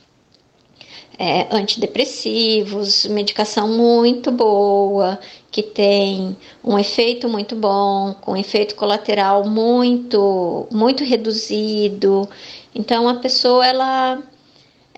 é, 1.18 1.54
antidepressivos, 1.54 3.04
medicação 3.04 3.68
muito 3.68 4.30
boa, 4.30 5.20
que 5.50 5.62
tem 5.62 6.34
um 6.64 6.78
efeito 6.78 7.28
muito 7.28 7.54
bom, 7.54 8.14
com 8.22 8.34
efeito 8.34 8.74
colateral 8.76 9.46
muito, 9.46 10.66
muito 10.72 11.04
reduzido. 11.04 12.26
Então 12.74 13.06
a 13.06 13.16
pessoa 13.16 13.66
ela 13.66 14.22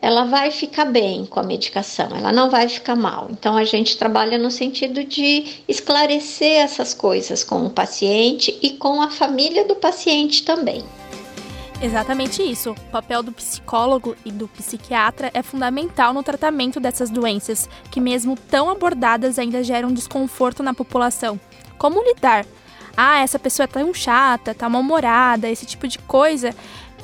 ela 0.03 0.25
vai 0.25 0.51
ficar 0.51 0.87
bem 0.87 1.25
com 1.25 1.39
a 1.39 1.45
medicação, 1.45 2.09
ela 2.13 2.33
não 2.33 2.51
vai 2.51 2.69
ficar 2.69 2.97
mal. 2.97 3.29
Então 3.31 3.57
a 3.57 3.63
gente 3.63 3.97
trabalha 3.97 4.37
no 4.37 4.51
sentido 4.51 5.05
de 5.05 5.63
esclarecer 5.69 6.61
essas 6.61 6.93
coisas 6.93 7.45
com 7.45 7.65
o 7.65 7.71
paciente 7.71 8.59
e 8.61 8.71
com 8.71 9.01
a 9.01 9.09
família 9.09 9.65
do 9.65 9.77
paciente 9.77 10.43
também. 10.43 10.85
Exatamente 11.81 12.43
isso. 12.43 12.73
O 12.73 12.91
papel 12.91 13.23
do 13.23 13.31
psicólogo 13.31 14.17
e 14.25 14.33
do 14.33 14.49
psiquiatra 14.49 15.31
é 15.33 15.43
fundamental 15.43 16.13
no 16.13 16.23
tratamento 16.23 16.81
dessas 16.81 17.09
doenças, 17.09 17.69
que, 17.91 18.01
mesmo 18.01 18.37
tão 18.37 18.71
abordadas, 18.71 19.39
ainda 19.39 19.63
geram 19.63 19.93
desconforto 19.93 20.63
na 20.63 20.75
população. 20.75 21.41
Como 21.79 22.03
lidar? 22.03 22.45
Ah, 22.97 23.21
essa 23.21 23.39
pessoa 23.39 23.65
é 23.65 23.67
tão 23.67 23.93
chata, 23.95 24.55
tá 24.55 24.69
mal-humorada, 24.69 25.49
esse 25.49 25.65
tipo 25.65 25.89
de 25.89 25.99
coisa 25.99 26.55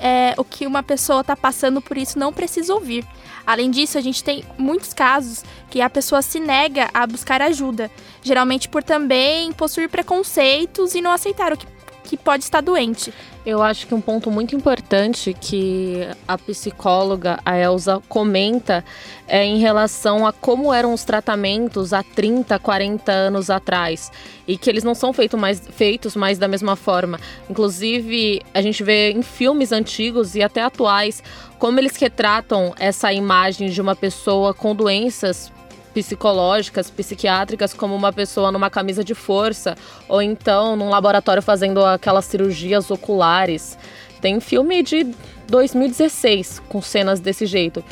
é, 0.01 0.35
o 0.37 0.45
que 0.45 0.67
uma 0.67 0.83
pessoa 0.83 1.21
está 1.21 1.37
passando 1.37 1.81
por 1.81 1.97
isso 1.97 2.19
não 2.19 2.33
precisa 2.33 2.73
ouvir. 2.75 3.05
Além 3.47 3.71
disso, 3.71 3.97
a 3.97 4.01
gente 4.01 4.23
tem 4.23 4.45
muitos 4.59 4.93
casos 4.93 5.43
que 5.71 5.81
a 5.81 5.89
pessoa 5.89 6.21
se 6.21 6.39
nega 6.39 6.89
a 6.93 7.07
buscar 7.07 7.41
ajuda, 7.41 7.91
geralmente 8.23 8.69
por 8.69 8.83
também 8.83 9.53
possuir 9.53 9.89
preconceitos 9.89 10.95
e 10.95 11.01
não 11.01 11.11
aceitar 11.11 11.53
o 11.53 11.57
que, 11.57 11.67
que 12.09 12.17
pode 12.17 12.43
estar 12.43 12.63
doente. 12.63 13.13
Eu 13.45 13.63
acho 13.63 13.87
que 13.87 13.95
um 13.95 14.01
ponto 14.01 14.31
muito 14.31 14.57
importante 14.57 15.37
que 15.39 16.09
a 16.27 16.39
psicóloga, 16.39 17.39
a 17.45 17.59
Elsa, 17.59 18.01
comenta 18.09 18.83
é 19.27 19.45
em 19.45 19.59
relação 19.59 20.27
a 20.27 20.33
como 20.33 20.73
eram 20.73 20.95
os 20.95 21.05
tratamentos 21.05 21.93
há 21.93 22.03
30, 22.03 22.59
40 22.59 23.13
anos 23.13 23.51
atrás. 23.51 24.11
E 24.47 24.57
que 24.57 24.71
eles 24.71 24.83
não 24.83 24.95
são 24.95 25.13
feito 25.13 25.37
mais, 25.37 25.61
feitos 25.71 26.17
mais 26.17 26.39
da 26.39 26.49
mesma 26.49 26.77
forma. 26.77 27.21
Inclusive, 27.49 28.41
a 28.55 28.63
gente 28.63 28.83
vê 28.83 29.11
em 29.11 29.21
filmes 29.21 29.71
antigos 29.71 30.35
e 30.35 30.43
até 30.43 30.63
atuais 30.63 31.23
como 31.59 31.79
eles 31.79 31.95
retratam 31.97 32.75
essa 32.79 33.13
imagem 33.13 33.69
de 33.69 33.81
uma 33.83 33.95
pessoa 33.95 34.55
com 34.55 34.75
doenças 34.75 35.53
psicológicas, 35.99 36.89
psiquiátricas, 36.89 37.75
como 37.75 37.93
uma 37.93 38.13
pessoa 38.13 38.53
numa 38.53 38.71
camisa 38.71 39.03
de 39.03 39.15
força, 39.15 39.77
ou 40.09 40.23
então 40.23 40.77
num 40.77 40.89
laboratório 40.89 41.43
fazendo 41.43 41.85
aquelas 41.85 42.25
cirurgias 42.25 42.89
oculares. 42.89 43.77
Tem 44.21 44.39
filme 44.39 44.81
de 44.83 45.09
2016 45.49 46.63
com 46.69 46.81
cenas 46.81 47.19
desse 47.19 47.47
jeito. 47.47 47.85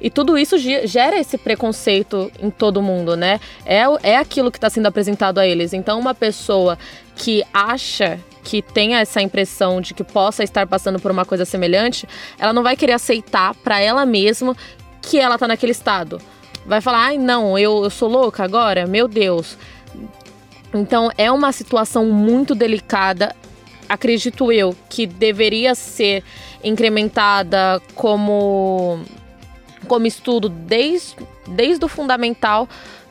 E 0.00 0.08
tudo 0.08 0.38
isso 0.38 0.56
gera 0.56 1.18
esse 1.20 1.36
preconceito 1.36 2.32
em 2.40 2.48
todo 2.48 2.80
mundo, 2.80 3.14
né? 3.14 3.38
É, 3.66 3.82
é 4.02 4.16
aquilo 4.16 4.50
que 4.50 4.56
está 4.56 4.70
sendo 4.70 4.86
apresentado 4.86 5.36
a 5.36 5.46
eles. 5.46 5.74
Então, 5.74 6.00
uma 6.00 6.14
pessoa 6.14 6.78
que 7.14 7.44
acha 7.52 8.18
que 8.42 8.62
tenha 8.62 9.00
essa 9.00 9.20
impressão 9.20 9.82
de 9.82 9.92
que 9.92 10.02
possa 10.02 10.42
estar 10.42 10.66
passando 10.66 10.98
por 10.98 11.10
uma 11.10 11.26
coisa 11.26 11.44
semelhante, 11.44 12.08
ela 12.38 12.54
não 12.54 12.62
vai 12.62 12.74
querer 12.74 12.94
aceitar 12.94 13.54
para 13.56 13.78
ela 13.78 14.06
mesma 14.06 14.56
que 15.02 15.18
ela 15.18 15.34
está 15.34 15.46
naquele 15.46 15.72
estado 15.72 16.18
vai 16.70 16.80
falar, 16.80 17.06
ai 17.06 17.18
não, 17.18 17.58
eu, 17.58 17.82
eu 17.82 17.90
sou 17.90 18.08
louca 18.08 18.44
agora? 18.44 18.86
Meu 18.86 19.08
Deus. 19.08 19.58
Então 20.72 21.10
é 21.18 21.30
uma 21.30 21.50
situação 21.50 22.06
muito 22.06 22.54
delicada, 22.54 23.34
acredito 23.88 24.52
eu, 24.52 24.74
que 24.88 25.04
deveria 25.04 25.74
ser 25.74 26.22
incrementada 26.62 27.82
como, 27.96 29.00
como 29.88 30.06
estudo 30.06 30.48
desde, 30.48 31.16
desde 31.48 31.84
o 31.84 31.88
fundamental 31.88 32.68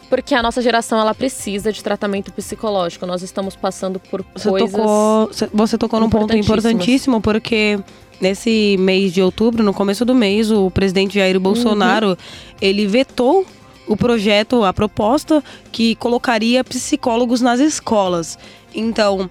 porque 0.10 0.34
a 0.34 0.42
nossa 0.42 0.60
geração 0.60 1.00
ela 1.00 1.14
precisa 1.14 1.72
de 1.72 1.84
tratamento 1.84 2.34
psicológico. 2.34 3.06
Nós 3.06 3.22
estamos 3.22 3.56
passando 3.56 4.00
por 4.00 4.26
você 4.34 4.50
coisas. 4.50 4.72
Tocou, 4.72 5.30
você 5.54 5.78
tocou 5.78 6.00
num 6.00 6.10
ponto 6.10 6.36
importantíssimo, 6.36 7.22
porque 7.22 7.80
nesse 8.20 8.76
mês 8.80 9.14
de 9.14 9.22
outubro, 9.22 9.64
no 9.64 9.74
começo 9.74 10.04
do 10.04 10.14
mês, 10.14 10.52
o 10.52 10.70
presidente 10.70 11.16
Jair 11.16 11.40
Bolsonaro, 11.40 12.10
uhum. 12.10 12.16
ele 12.62 12.86
vetou 12.88 13.46
o 13.88 13.98
projeto, 13.98 14.64
a 14.64 14.72
proposta 14.72 15.44
que 15.72 15.96
colocaria 15.96 16.64
psicólogos 16.64 17.42
nas 17.42 17.60
escolas. 17.60 18.38
Então, 18.74 19.30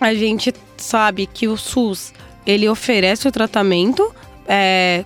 a 0.00 0.12
gente 0.14 0.52
sabe 0.76 1.26
que 1.26 1.48
o 1.48 1.56
SUS, 1.56 2.12
ele 2.46 2.68
oferece 2.68 3.26
o 3.26 3.32
tratamento 3.32 4.14
é, 4.46 5.04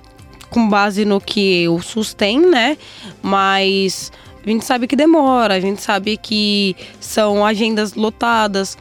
com 0.51 0.69
base 0.69 1.05
no 1.05 1.21
que 1.21 1.69
o 1.69 1.81
SUS 1.81 2.13
tem, 2.13 2.41
né? 2.41 2.77
Mas 3.23 4.11
a 4.45 4.51
gente 4.51 4.65
sabe 4.65 4.87
que 4.87 4.97
demora, 4.97 5.55
a 5.55 5.61
gente 5.61 5.81
sabe 5.83 6.17
que 6.17 6.75
são 6.99 7.47
agendas 7.47 7.95
lotadas, 7.95 8.77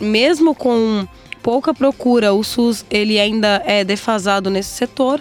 mesmo 0.00 0.54
com 0.54 1.06
pouca 1.46 1.72
procura, 1.72 2.34
o 2.34 2.42
SUS 2.42 2.84
ele 2.90 3.20
ainda 3.20 3.62
é 3.64 3.84
defasado 3.84 4.50
nesse 4.50 4.70
setor. 4.70 5.20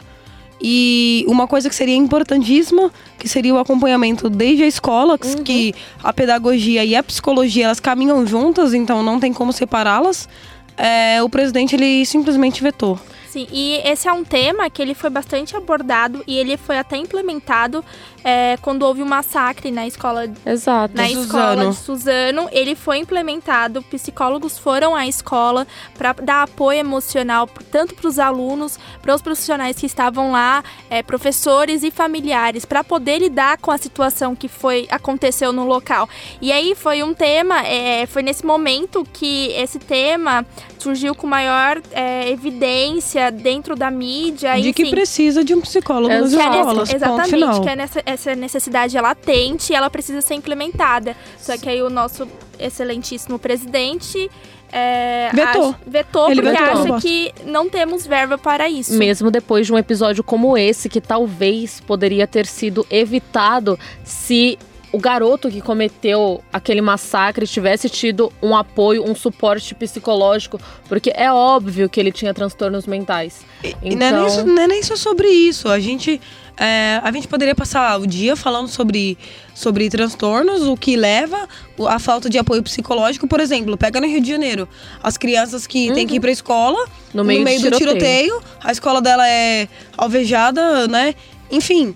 E 0.59 1.23
uma 1.27 1.45
coisa 1.45 1.69
que 1.69 1.75
seria 1.75 1.95
importantíssima, 1.95 2.91
que 3.19 3.29
seria 3.29 3.53
o 3.53 3.59
acompanhamento 3.59 4.27
desde 4.27 4.63
a 4.63 4.67
escola, 4.67 5.19
Uhum. 5.23 5.43
que 5.43 5.75
a 6.03 6.11
pedagogia 6.11 6.83
e 6.83 6.95
a 6.95 7.03
psicologia 7.03 7.65
elas 7.65 7.79
caminham 7.79 8.25
juntas, 8.25 8.73
então 8.73 9.03
não 9.03 9.19
tem 9.19 9.31
como 9.31 9.53
separá-las. 9.53 10.27
É, 10.75 11.21
o 11.21 11.29
presidente 11.29 11.75
ele 11.75 12.03
simplesmente 12.07 12.63
vetou. 12.63 12.99
Sim, 13.36 13.48
e 13.52 13.82
esse 13.84 14.08
é 14.08 14.13
um 14.13 14.24
tema 14.24 14.69
que 14.69 14.82
ele 14.82 14.93
foi 14.93 15.10
bastante 15.10 15.58
abordado 15.58 16.24
e 16.26 16.38
ele 16.38 16.56
foi 16.56 16.78
até 16.78 16.95
implementado 16.95 17.84
é, 18.24 18.56
quando 18.62 18.84
houve 18.84 19.04
um 19.04 19.06
massacre 19.06 19.71
na 19.71 19.86
escola 19.86 20.32
Exato. 20.45 20.95
na 20.95 21.04
De 21.04 21.12
escola 21.12 21.56
Suzano. 21.56 21.69
de 21.69 21.76
Suzano, 21.76 22.50
ele 22.50 22.76
foi 22.76 23.00
implementado, 23.00 23.82
psicólogos 23.84 24.58
foram 24.58 24.95
à 24.95 25.06
escola 25.06 25.67
para 25.98 26.13
dar 26.13 26.43
apoio 26.43 26.80
emocional 26.80 27.45
tanto 27.69 27.93
para 27.93 28.08
os 28.08 28.19
alunos, 28.19 28.80
para 29.02 29.13
os 29.13 29.21
profissionais 29.21 29.78
que 29.78 29.86
estavam 29.86 30.32
lá, 30.32 30.63
eh, 30.89 31.04
professores 31.04 31.84
e 31.84 31.91
familiares, 31.91 32.63
para 32.63 32.86
poder 32.86 33.19
lidar 33.19 33.58
com 33.58 33.69
a 33.69 33.78
situação 33.78 34.34
que 34.34 34.48
foi 34.48 34.88
aconteceu 34.89 35.52
no 35.52 35.65
local. 35.65 36.08
E 36.41 36.54
aí 36.54 36.74
foi 36.74 37.04
um 37.04 37.13
tema, 37.13 37.67
eh, 37.67 38.06
foi 38.08 38.24
nesse 38.24 38.45
momento 38.45 39.06
que 39.12 39.52
esse 39.52 39.78
tema 39.78 40.45
surgiu 40.86 41.15
com 41.15 41.26
maior 41.28 41.82
eh, 41.91 42.30
evidência 42.30 43.32
dentro 43.32 43.76
da 43.76 43.89
mídia, 43.89 44.56
de 44.62 44.71
que 44.71 44.84
enfim. 44.84 44.91
precisa 44.91 45.43
de 45.43 45.54
um 45.56 45.62
psicólogo 45.62 46.13
nas. 46.13 46.30
Que 46.34 46.39
é 46.39 46.39
escolas, 46.39 46.89
ponto 46.89 46.95
exatamente, 46.95 47.30
final. 47.30 47.62
que 47.62 47.69
é 47.69 47.76
nessa, 47.76 48.02
essa 48.06 48.36
necessidade 48.36 48.95
é 48.98 49.02
latente 49.02 49.74
e 49.74 49.76
ela 49.76 49.89
precisa 49.89 50.21
ser 50.21 50.36
implementada. 50.36 51.15
Só 51.38 51.58
que 51.58 51.67
aí 51.67 51.82
o 51.82 51.89
nosso 51.89 52.28
excelentíssimo 52.60 53.39
presidente 53.39 54.30
é, 54.71 55.30
Vetou. 55.34 55.69
acha- 55.69 55.80
vetou 55.88 56.32
Ele 56.32 56.41
porque 56.41 56.58
vetou 56.63 56.84
acha 56.95 57.02
que 57.02 57.34
não 57.45 57.69
temos 57.69 58.06
verba 58.06 58.38
para 58.38 58.69
isso. 58.69 58.93
Mesmo 58.93 59.32
depois 59.32 59.65
de 59.65 59.74
um 59.74 59.78
episódio 59.78 60.24
como 60.24 60.58
esse, 60.58 60.89
que 60.89 61.02
talvez 61.02 61.80
poderia 61.82 62.28
ter 62.28 62.45
sido 62.45 62.86
evitado 62.91 63.80
se 64.04 64.58
o 64.95 64.99
garoto 64.99 65.49
que 65.49 65.60
cometeu 65.62 66.41
aquele 66.53 66.79
massacre 66.79 67.45
tivesse 67.45 67.89
tido 67.89 68.31
um 68.41 68.55
apoio, 68.55 69.03
um 69.03 69.13
suporte 69.13 69.75
psicológico, 69.75 70.58
porque 70.88 71.12
é 71.13 71.29
óbvio 71.31 71.89
que 71.89 71.99
ele 71.99 72.12
tinha 72.13 72.34
transtornos 72.34 72.88
mentais. 72.88 73.41
E 73.84 73.93
não, 73.93 74.08
é 74.08 74.12
nem, 74.12 74.19
Então- 74.21 74.29
só- 74.29 74.43
não 74.45 74.62
é 74.62 74.67
nem 74.67 74.81
só 74.84 74.95
sobre 74.95 75.27
isso. 75.27 75.67
A 75.67 75.79
gente, 75.81 76.21
é, 76.55 77.01
a 77.03 77.12
gente 77.12 77.27
poderia 77.27 77.53
passar 77.53 77.99
o 77.99 78.08
dia 78.08 78.38
falando 78.38 78.69
sobre, 78.69 79.17
sobre 79.53 79.89
transtornos, 79.89 80.62
o 80.63 80.77
que 80.77 80.95
leva 80.95 81.45
a 81.89 81.99
falta 81.99 82.29
de 82.29 82.38
apoio 82.38 82.63
psicológico. 82.63 83.27
Por 83.27 83.41
exemplo, 83.41 83.75
pega 83.75 83.99
no 83.99 84.08
Rio 84.08 84.21
de 84.21 84.29
Janeiro. 84.29 84.65
As 85.03 85.17
crianças 85.17 85.67
que 85.67 85.91
têm 85.93 86.08
que 86.08 86.15
ir 86.15 86.19
pra 86.21 86.31
escola, 86.31 86.88
No 87.13 87.25
meio, 87.25 87.43
de 87.43 87.69
do 87.69 87.77
tiroteio. 87.77 87.79
tiroteio, 87.79 88.41
a 88.63 88.71
escola 88.71 89.01
dela 89.01 89.27
é 89.27 89.67
alvejada, 89.97 90.88
né? 90.88 91.13
Enfim. 91.51 91.93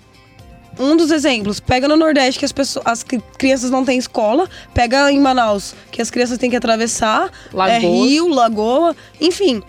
Um 0.80 0.96
dos 0.96 1.10
exemplos, 1.10 1.60
pega 1.60 1.86
no 1.86 1.94
Nordeste 1.96 2.38
que 2.38 2.44
as, 2.44 2.52
pessoas, 2.52 2.84
as 2.86 3.02
cri- 3.02 3.22
crianças 3.36 3.70
não 3.70 3.84
têm 3.84 3.98
escola, 3.98 4.48
pega 4.72 5.12
em 5.12 5.20
Manaus 5.20 5.74
que 5.92 6.00
as 6.00 6.10
crianças 6.10 6.38
têm 6.38 6.48
que 6.48 6.56
atravessar, 6.56 7.30
é 7.68 7.78
rio, 7.78 8.28
lagoa, 8.28 8.96
enfim. 9.20 9.62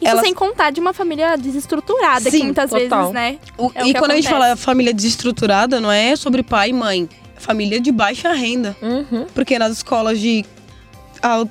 Isso 0.00 0.10
elas- 0.10 0.22
sem 0.24 0.32
contar 0.34 0.70
de 0.70 0.80
uma 0.80 0.92
família 0.92 1.36
desestruturada, 1.36 2.24
que 2.24 2.30
Sim, 2.36 2.44
muitas 2.44 2.70
total. 2.70 2.98
vezes, 3.00 3.12
né? 3.14 3.38
O- 3.58 3.70
É 3.74 3.82
o 3.84 3.86
e 3.88 3.92
que 3.92 3.98
quando 3.98 4.12
a 4.12 4.14
gente 4.14 4.26
acontece. 4.26 4.44
fala 4.48 4.56
família 4.56 4.92
desestruturada, 4.94 5.80
não 5.80 5.90
é 5.90 6.14
sobre 6.16 6.42
pai 6.42 6.70
e 6.70 6.72
mãe. 6.72 7.08
É 7.36 7.40
família 7.40 7.80
de 7.80 7.90
baixa 7.92 8.32
renda. 8.32 8.76
Uhum. 8.82 9.26
Porque 9.34 9.58
nas 9.58 9.72
escolas 9.72 10.18
de, 10.20 10.44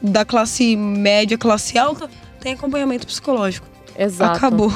da 0.01 0.25
classe 0.25 0.75
média, 0.75 1.37
classe 1.37 1.77
alta, 1.77 2.09
tem 2.39 2.53
acompanhamento 2.53 3.05
psicológico. 3.07 3.67
Exato. 4.03 4.37
Acabou. 4.37 4.71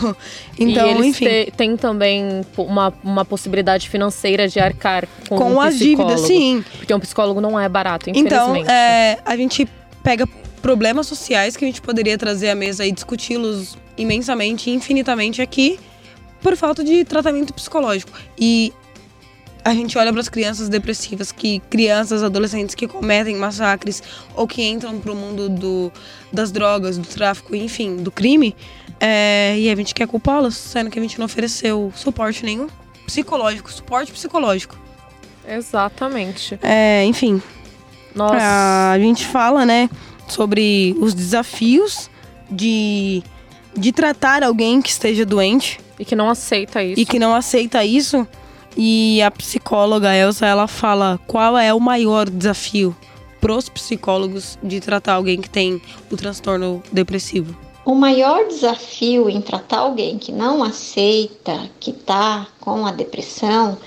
Então, 0.57 1.03
e 1.03 1.07
enfim. 1.07 1.25
te- 1.25 1.51
têm 1.57 1.75
também 1.75 2.45
uma, 2.57 2.93
uma 3.03 3.25
possibilidade 3.25 3.89
financeira 3.89 4.47
de 4.47 4.59
arcar 4.59 5.07
com, 5.27 5.37
Com 5.37 5.53
um 5.53 5.61
as 5.61 5.77
dívidas, 5.77 6.21
sim. 6.21 6.63
Porque 6.77 6.93
um 6.93 6.99
psicólogo 6.99 7.41
não 7.41 7.59
é 7.59 7.67
barato, 7.67 8.09
Então, 8.09 8.49
infelizmente. 8.51 8.71
é, 8.71 9.17
a 9.25 9.35
gente 9.35 9.67
pega 10.03 10.27
problemas 10.61 11.07
sociais 11.07 11.55
que 11.57 11.65
a 11.65 11.67
gente 11.67 11.81
poderia 11.81 12.17
trazer 12.17 12.49
à 12.49 12.55
mesa 12.55 12.85
e 12.85 12.91
discuti-los 12.91 13.77
imensamente, 13.97 14.69
infinitamente 14.69 15.41
aqui, 15.41 15.79
por 16.41 16.55
falta 16.55 16.83
de 16.83 17.03
tratamento 17.05 17.53
psicológico. 17.53 18.11
E 18.37 18.71
a 19.63 19.73
gente 19.73 19.97
olha 19.97 20.11
para 20.11 20.21
as 20.21 20.29
crianças 20.29 20.69
depressivas, 20.69 21.31
que 21.31 21.59
crianças, 21.71 22.21
adolescentes 22.21 22.75
que 22.75 22.87
cometem 22.87 23.35
massacres 23.35 24.03
ou 24.35 24.47
que 24.47 24.61
entram 24.63 24.99
pro 24.99 25.15
mundo 25.15 25.49
do, 25.49 25.91
das 26.31 26.51
drogas, 26.51 26.97
do 26.99 27.07
tráfico, 27.07 27.55
enfim, 27.55 27.95
do 27.97 28.11
crime, 28.11 28.55
é, 28.99 29.55
e 29.57 29.69
a 29.69 29.75
gente 29.75 29.93
quer 29.93 30.07
culpá-las, 30.07 30.55
sendo 30.55 30.89
que 30.89 30.97
a 30.97 31.01
gente 31.01 31.17
não 31.19 31.25
ofereceu 31.25 31.91
suporte 31.95 32.43
nenhum 32.45 32.67
psicológico, 33.05 33.71
suporte 33.71 34.11
psicológico. 34.11 34.77
Exatamente. 35.47 36.57
É, 36.61 37.05
enfim, 37.05 37.41
Nossa. 38.15 38.37
ah, 38.39 38.91
a 38.91 38.99
gente 38.99 39.25
fala, 39.25 39.65
né, 39.65 39.89
sobre 40.27 40.95
os 40.99 41.13
desafios 41.13 42.09
de, 42.49 43.21
de 43.77 43.91
tratar 43.91 44.43
alguém 44.43 44.81
que 44.81 44.89
esteja 44.89 45.25
doente 45.25 45.79
E 45.99 46.05
que 46.05 46.15
não 46.15 46.29
aceita 46.29 46.83
isso. 46.83 46.99
e 46.99 47.05
que 47.05 47.19
não 47.19 47.35
aceita 47.35 47.83
isso. 47.83 48.27
E 48.77 49.21
a 49.21 49.31
psicóloga 49.31 50.13
Elsa, 50.15 50.45
ela 50.45 50.67
fala 50.67 51.19
qual 51.27 51.57
é 51.57 51.73
o 51.73 51.79
maior 51.79 52.29
desafio 52.29 52.95
pros 53.39 53.69
psicólogos 53.69 54.57
de 54.63 54.79
tratar 54.79 55.13
alguém 55.13 55.39
que 55.39 55.49
tem 55.49 55.79
o 56.11 56.17
transtorno 56.17 56.81
depressivo. 56.91 57.55
O 57.85 57.93
maior 57.93 58.47
desafio 58.47 59.29
em 59.29 59.39
tratar 59.39 59.77
alguém 59.77 60.17
que 60.17 60.31
não 60.31 60.63
aceita 60.63 61.69
que 61.79 61.91
está 61.91 62.47
com 62.59 62.83
a 62.83 62.91
depressão 62.91 63.77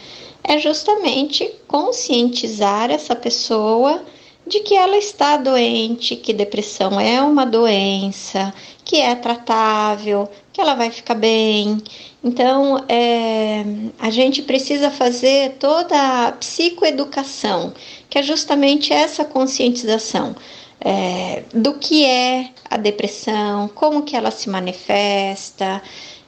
é 0.44 0.56
justamente 0.56 1.50
conscientizar 1.66 2.92
essa 2.92 3.16
pessoa 3.16 4.00
de 4.46 4.60
que 4.60 4.76
ela 4.76 4.96
está 4.96 5.36
doente, 5.36 6.14
que 6.14 6.32
depressão 6.32 7.00
é 7.00 7.20
uma 7.20 7.44
doença, 7.44 8.54
que 8.84 8.98
é 8.98 9.16
tratável, 9.16 10.30
que 10.52 10.60
ela 10.60 10.74
vai 10.74 10.92
ficar 10.92 11.16
bem. 11.16 11.82
Então, 12.22 12.84
é, 12.88 13.64
a 13.98 14.10
gente 14.10 14.42
precisa 14.42 14.92
fazer 14.92 15.56
toda 15.58 16.28
a 16.28 16.32
psicoeducação, 16.32 17.74
que 18.08 18.16
é 18.16 18.22
justamente 18.22 18.92
essa 18.92 19.24
conscientização 19.24 20.36
é, 20.80 21.44
do 21.52 21.74
que 21.74 22.04
é 22.04 22.50
a 22.70 22.76
depressão, 22.76 23.68
como 23.68 24.02
que 24.02 24.16
ela 24.16 24.30
se 24.30 24.48
manifesta, 24.48 25.82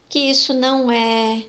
que 0.08 0.18
isso 0.18 0.52
não 0.52 0.90
é 0.90 1.44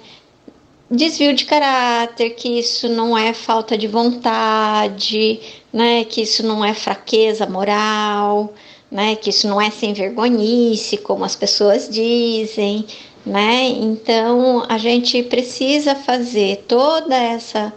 desvio 0.90 1.34
de 1.34 1.46
caráter, 1.46 2.32
que 2.32 2.60
isso 2.60 2.90
não 2.90 3.18
é 3.18 3.34
falta 3.34 3.78
de 3.78 3.88
vontade, 3.88 5.40
né, 5.72 6.04
que 6.04 6.22
isso 6.22 6.46
não 6.46 6.64
é 6.64 6.74
fraqueza 6.74 7.46
moral, 7.48 8.54
né, 8.92 9.16
que 9.16 9.30
isso 9.30 9.48
não 9.48 9.60
é 9.60 9.72
sem 9.72 9.94
vergonhice, 9.94 10.98
como 10.98 11.24
as 11.24 11.36
pessoas 11.36 11.90
dizem, 11.90 12.86
né? 13.26 13.68
Então 13.70 14.66
a 14.68 14.78
gente 14.78 15.24
precisa 15.24 15.96
fazer 15.96 16.66
toda 16.68 17.16
essa 17.16 17.74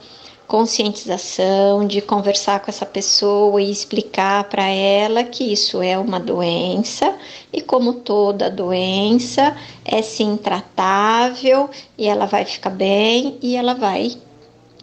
conscientização, 0.47 1.87
de 1.87 2.01
conversar 2.01 2.61
com 2.61 2.71
essa 2.71 2.85
pessoa 2.85 3.61
e 3.61 3.71
explicar 3.71 4.45
para 4.45 4.67
ela 4.69 5.25
que 5.25 5.53
isso 5.53 5.83
é 5.83 5.99
uma 5.99 6.21
doença 6.21 7.15
e 7.53 7.61
como 7.61 7.95
toda 7.95 8.51
doença 8.51 9.57
é 9.85 10.03
sim 10.03 10.37
tratável 10.37 11.71
e 11.97 12.07
ela 12.07 12.27
vai 12.27 12.45
ficar 12.45 12.71
bem 12.71 13.39
e 13.43 13.57
ela 13.57 13.75
vai 13.75 14.13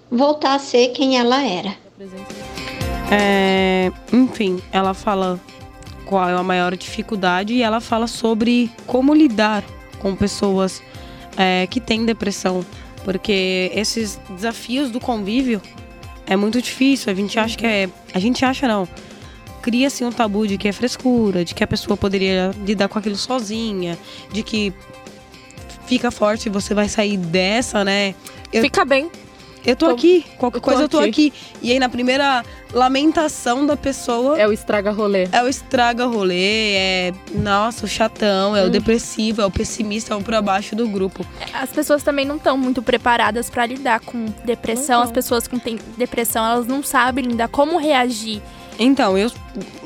voltar 0.09 0.55
a 0.55 0.59
ser 0.59 0.89
quem 0.89 1.17
ela 1.17 1.43
era. 1.43 1.75
É, 3.11 3.91
enfim, 4.11 4.61
ela 4.71 4.93
fala 4.93 5.39
qual 6.05 6.27
é 6.27 6.33
a 6.33 6.43
maior 6.43 6.75
dificuldade 6.75 7.53
e 7.53 7.61
ela 7.61 7.79
fala 7.79 8.07
sobre 8.07 8.71
como 8.87 9.13
lidar 9.13 9.63
com 9.99 10.15
pessoas 10.15 10.81
é, 11.37 11.67
que 11.67 11.79
têm 11.79 12.05
depressão. 12.05 12.65
Porque 13.03 13.71
esses 13.73 14.19
desafios 14.29 14.91
do 14.91 14.99
convívio 14.99 15.61
é 16.27 16.35
muito 16.35 16.61
difícil. 16.61 17.11
A 17.11 17.15
gente 17.15 17.37
acha 17.39 17.57
que 17.57 17.65
é. 17.65 17.89
A 18.13 18.19
gente 18.19 18.43
acha 18.45 18.67
não. 18.67 18.87
Cria-se 19.61 20.03
um 20.03 20.11
tabu 20.11 20.47
de 20.47 20.57
que 20.57 20.67
é 20.67 20.71
frescura, 20.71 21.45
de 21.45 21.53
que 21.53 21.63
a 21.63 21.67
pessoa 21.67 21.95
poderia 21.95 22.51
lidar 22.65 22.87
com 22.87 22.97
aquilo 22.97 23.15
sozinha, 23.15 23.97
de 24.31 24.41
que 24.43 24.73
fica 25.85 26.09
forte, 26.09 26.49
você 26.49 26.73
vai 26.73 26.87
sair 26.89 27.17
dessa, 27.17 27.83
né? 27.83 28.15
eu- 28.51 28.61
Fica 28.63 28.83
bem. 28.85 29.09
Eu 29.65 29.75
tô 29.75 29.87
Tô- 29.87 29.91
aqui, 29.93 30.25
qualquer 30.37 30.57
eu 30.57 30.61
tô 30.61 30.65
coisa 30.67 30.81
eu 30.83 30.89
tô 30.89 30.99
aqui. 30.99 31.07
aqui. 31.09 31.33
E 31.61 31.71
aí 31.71 31.79
na 31.79 31.87
primeira 31.89 32.43
lamentação 32.73 33.65
da 33.65 33.77
pessoa 33.77 34.39
É 34.39 34.47
o 34.47 34.51
estraga-rolê. 34.51 35.27
é 35.31 35.43
o 35.43 35.47
estraga 35.47 36.05
rolê, 36.05 36.73
é 36.73 37.13
nossa, 37.35 37.85
o 37.85 37.87
chatão, 37.87 38.55
é 38.55 38.63
o 38.63 38.67
Hum. 38.67 38.69
depressivo, 38.69 39.41
é 39.41 39.45
o 39.45 39.51
pessimista, 39.51 40.13
é 40.13 40.17
o 40.17 40.21
pra 40.21 40.41
baixo 40.41 40.75
do 40.75 40.87
grupo. 40.87 41.25
As 41.53 41.69
pessoas 41.69 42.01
também 42.01 42.25
não 42.25 42.37
estão 42.37 42.57
muito 42.57 42.81
preparadas 42.81 43.49
para 43.49 43.65
lidar 43.65 43.99
com 43.99 44.25
depressão. 44.43 45.01
As 45.01 45.11
pessoas 45.11 45.47
que 45.47 45.59
têm 45.59 45.77
depressão, 45.97 46.43
elas 46.45 46.65
não 46.65 46.81
sabem 46.81 47.25
lidar 47.25 47.47
como 47.47 47.77
reagir. 47.77 48.41
Então, 48.79 49.15
eu 49.17 49.31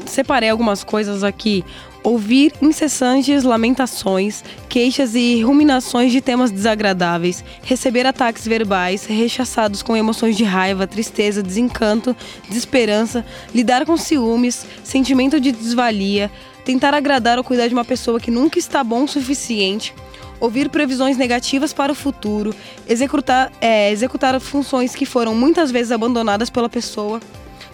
separei 0.06 0.50
algumas 0.50 0.84
coisas 0.84 1.24
aqui. 1.24 1.66
Ouvir 2.06 2.54
incessantes 2.62 3.44
lamentações, 3.44 4.44
queixas 4.70 5.16
e 5.16 5.42
ruminações 5.42 6.12
de 6.12 6.22
temas 6.22 6.52
desagradáveis, 6.52 7.44
receber 7.64 8.06
ataques 8.06 8.48
verbais, 8.48 9.08
rechaçados 9.08 9.82
com 9.82 9.98
emoções 9.98 10.38
de 10.38 10.44
raiva, 10.44 10.86
tristeza, 10.86 11.42
desencanto, 11.42 12.16
desesperança, 12.48 13.26
lidar 13.56 13.88
com 13.88 13.98
ciúmes, 13.98 14.68
sentimento 14.84 15.40
de 15.40 15.52
desvalia, 15.52 16.30
tentar 16.64 16.94
agradar 16.94 17.40
ou 17.40 17.44
cuidar 17.44 17.68
de 17.68 17.74
uma 17.74 17.84
pessoa 17.84 18.20
que 18.20 18.30
nunca 18.30 18.60
está 18.60 18.84
bom 18.84 19.06
o 19.06 19.08
suficiente, 19.08 19.92
ouvir 20.40 20.70
previsões 20.70 21.18
negativas 21.18 21.74
para 21.74 21.92
o 21.92 21.96
futuro, 21.96 22.54
executar, 22.88 23.52
é, 23.60 23.92
executar 23.92 24.40
funções 24.40 24.94
que 24.94 25.08
foram 25.08 25.34
muitas 25.34 25.72
vezes 25.72 25.92
abandonadas 25.92 26.52
pela 26.52 26.70
pessoa 26.70 27.20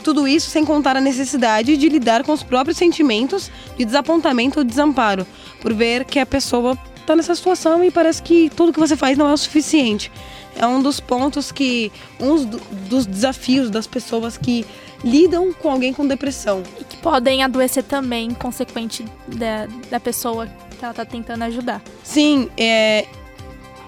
tudo 0.02 0.28
isso 0.28 0.50
sem 0.50 0.66
contar 0.66 0.98
a 0.98 1.02
necessidade 1.02 1.78
de 1.78 1.90
lidar 1.90 2.24
com 2.24 2.32
os 2.32 2.44
próprios 2.44 2.78
sentimentos 2.78 3.52
de 3.78 3.86
desapontamento 3.86 4.60
ou 4.60 4.66
desamparo, 4.66 5.26
por 5.62 5.74
ver 5.74 6.06
que 6.06 6.20
a 6.20 6.26
pessoa 6.26 6.78
está 6.96 7.16
nessa 7.16 7.36
situação 7.36 7.84
e 7.84 7.92
parece 7.92 8.22
que 8.22 8.50
tudo 8.50 8.74
que 8.74 8.80
você 8.80 8.96
faz 8.96 9.18
não 9.18 9.30
é 9.30 9.34
o 9.34 9.38
suficiente. 9.38 10.12
É 10.56 10.68
um 10.68 10.82
dos 10.82 11.00
pontos 11.00 11.52
que. 11.52 11.92
um 12.20 12.46
dos 12.90 13.06
desafios 13.06 13.70
das 13.70 13.88
pessoas 13.88 14.38
que 14.38 14.66
lidam 15.04 15.54
com 15.54 15.70
alguém 15.70 15.94
com 15.94 16.06
depressão. 16.06 16.62
E 16.80 16.84
que 16.84 16.98
podem 16.98 17.44
adoecer 17.44 17.84
também, 17.84 18.32
consequente 18.32 19.06
da, 19.28 19.68
da 19.90 20.00
pessoa 20.00 20.48
que 20.48 20.84
ela 20.84 20.92
está 20.92 21.06
tentando 21.06 21.44
ajudar. 21.44 21.82
Sim, 22.04 22.50
é, 22.58 23.08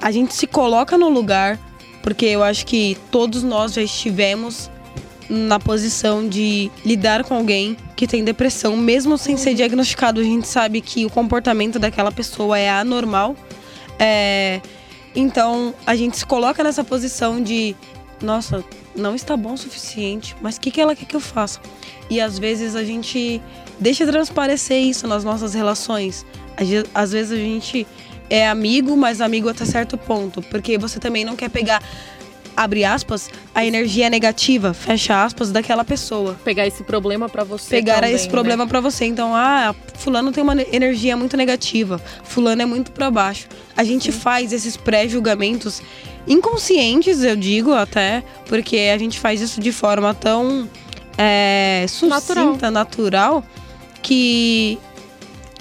a 0.02 0.12
gente 0.12 0.34
se 0.34 0.48
coloca 0.48 0.98
no 0.98 1.10
lugar, 1.10 1.60
porque 2.02 2.26
eu 2.26 2.44
acho 2.44 2.66
que 2.66 2.98
todos 3.12 3.44
nós 3.44 3.74
já 3.74 3.82
estivemos 3.82 4.70
na 5.30 5.60
posição 5.60 6.28
de 6.28 6.72
lidar 6.86 7.24
com 7.24 7.34
alguém 7.36 7.78
que 7.96 8.08
tem 8.08 8.24
depressão, 8.24 8.76
mesmo 8.76 9.18
sem 9.18 9.38
ser 9.38 9.54
diagnosticado, 9.54 10.20
a 10.20 10.24
gente 10.24 10.48
sabe 10.48 10.82
que 10.82 11.06
o 11.06 11.10
comportamento 11.10 11.80
daquela 11.80 12.12
pessoa 12.12 12.58
é 12.58 12.70
anormal. 12.70 13.36
É, 14.00 14.62
então 15.16 15.74
a 15.86 15.96
gente 15.96 16.18
se 16.18 16.26
coloca 16.26 16.64
nessa 16.64 16.84
posição 16.84 17.42
de, 17.42 17.76
nossa, 18.22 18.64
não 18.96 19.16
está 19.16 19.36
bom 19.38 19.54
o 19.54 19.58
suficiente, 19.58 20.36
mas 20.42 20.58
o 20.58 20.62
que, 20.62 20.72
que 20.72 20.82
ela 20.82 20.96
quer 20.96 21.06
que 21.06 21.16
eu 21.16 21.20
faça? 21.20 21.60
E 22.10 22.20
às 22.20 22.38
vezes 22.38 22.76
a 22.76 22.84
gente 22.84 23.42
deixa 23.80 24.06
transparecer 24.06 24.82
isso 24.82 25.08
nas 25.08 25.24
nossas 25.24 25.54
relações. 25.54 26.26
Às 26.94 27.12
vezes 27.12 27.32
a 27.32 27.42
gente 27.42 27.88
é 28.30 28.48
amigo, 28.48 28.96
mas 28.96 29.22
amigo 29.22 29.50
até 29.50 29.66
certo 29.66 29.98
ponto, 29.98 30.42
porque 30.42 30.78
você 30.78 31.00
também 31.00 31.24
não 31.24 31.36
quer 31.36 31.50
pegar 31.50 31.82
abre 32.56 32.86
aspas, 32.86 33.30
a 33.54 33.66
energia 33.66 34.10
negativa, 34.10 34.74
fecha 34.74 35.24
aspas, 35.24 35.52
daquela 35.52 35.84
pessoa. 35.84 36.36
Pegar 36.44 36.66
esse 36.68 36.84
problema 36.84 37.28
para 37.28 37.44
você. 37.44 37.70
Pegar 37.70 37.96
também, 37.96 38.14
esse 38.14 38.28
problema 38.28 38.66
né? 38.66 38.70
para 38.70 38.80
você. 38.80 39.06
Então, 39.06 39.36
ah, 39.36 39.76
fulano 39.96 40.32
tem 40.32 40.44
uma 40.44 40.60
energia 40.72 41.16
muito 41.18 41.36
negativa, 41.36 42.00
fulano 42.24 42.62
é 42.62 42.66
muito 42.66 42.92
para 42.92 43.10
baixo. 43.10 43.48
A 43.76 43.84
gente 43.84 44.12
Sim. 44.12 44.20
faz 44.20 44.54
esses 44.54 44.78
pré-julgamentos 44.78 45.82
inconscientes, 46.28 47.24
eu 47.24 47.36
digo 47.36 47.74
até, 47.74 48.24
porque 48.46 48.92
a 48.94 48.98
gente 48.98 49.20
faz 49.20 49.42
isso 49.42 49.60
de 49.60 49.72
forma 49.72 50.14
tão 50.14 50.70
é, 51.18 51.86
sucinta, 51.88 52.72
natural, 52.72 52.72
natural 52.72 53.46
que, 54.02 54.78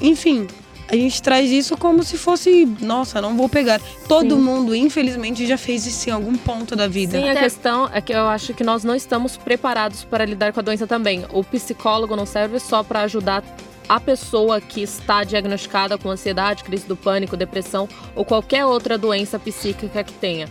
enfim, 0.00 0.46
a 0.92 0.94
gente 0.94 1.22
traz 1.22 1.50
isso 1.50 1.74
como 1.74 2.02
se 2.02 2.18
fosse, 2.18 2.66
nossa, 2.82 3.18
não 3.18 3.34
vou 3.34 3.48
pegar. 3.48 3.80
Todo 4.06 4.36
Sim. 4.36 4.42
mundo, 4.42 4.76
infelizmente, 4.76 5.46
já 5.46 5.56
fez 5.56 5.86
isso 5.86 6.10
em 6.10 6.12
algum 6.12 6.36
ponto 6.36 6.76
da 6.76 6.86
vida. 6.86 7.18
Sim, 7.18 7.30
a 7.30 7.34
questão 7.34 7.88
é 7.90 7.98
que 8.02 8.12
eu 8.12 8.28
acho 8.28 8.52
que 8.52 8.62
nós 8.62 8.84
não 8.84 8.94
estamos 8.94 9.38
preparados 9.38 10.04
para 10.04 10.26
lidar 10.26 10.52
com 10.52 10.60
a 10.60 10.62
doença 10.62 10.86
também. 10.86 11.24
O 11.32 11.42
psicólogo 11.42 12.14
não 12.14 12.26
serve 12.26 12.60
só 12.60 12.82
para 12.82 13.00
ajudar 13.00 13.42
a 13.88 13.98
pessoa 13.98 14.60
que 14.60 14.82
está 14.82 15.24
diagnosticada 15.24 15.96
com 15.96 16.10
ansiedade, 16.10 16.62
crise 16.62 16.86
do 16.86 16.94
pânico, 16.94 17.38
depressão 17.38 17.88
ou 18.14 18.22
qualquer 18.22 18.66
outra 18.66 18.98
doença 18.98 19.38
psíquica 19.38 20.04
que 20.04 20.12
tenha. 20.12 20.46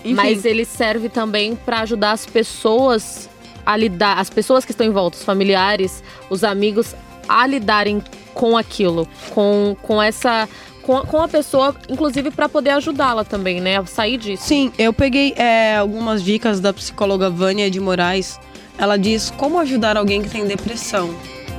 Enfim. 0.00 0.14
Mas 0.14 0.44
ele 0.44 0.64
serve 0.64 1.08
também 1.08 1.54
para 1.54 1.80
ajudar 1.82 2.10
as 2.10 2.26
pessoas 2.26 3.30
a 3.64 3.76
lidar, 3.76 4.18
as 4.18 4.28
pessoas 4.28 4.64
que 4.64 4.72
estão 4.72 4.84
em 4.84 4.90
volta, 4.90 5.16
os 5.16 5.24
familiares, 5.24 6.02
os 6.28 6.42
amigos, 6.42 6.96
a 7.28 7.46
lidarem 7.46 8.02
com 8.32 8.56
aquilo, 8.56 9.08
com, 9.30 9.76
com 9.82 10.02
essa 10.02 10.48
com, 10.84 11.00
com 11.00 11.20
a 11.20 11.28
pessoa, 11.28 11.74
inclusive 11.88 12.30
para 12.30 12.48
poder 12.48 12.70
ajudá-la 12.70 13.24
também, 13.24 13.60
né? 13.60 13.78
A 13.78 13.86
sair 13.86 14.18
disso. 14.18 14.44
Sim, 14.44 14.70
eu 14.78 14.92
peguei 14.92 15.32
é, 15.36 15.76
algumas 15.76 16.22
dicas 16.22 16.60
da 16.60 16.72
psicóloga 16.72 17.30
Vânia 17.30 17.70
de 17.70 17.80
Moraes. 17.80 18.38
Ela 18.76 18.98
diz 18.98 19.30
como 19.30 19.58
ajudar 19.60 19.96
alguém 19.96 20.22
que 20.22 20.28
tem 20.28 20.46
depressão. 20.46 21.14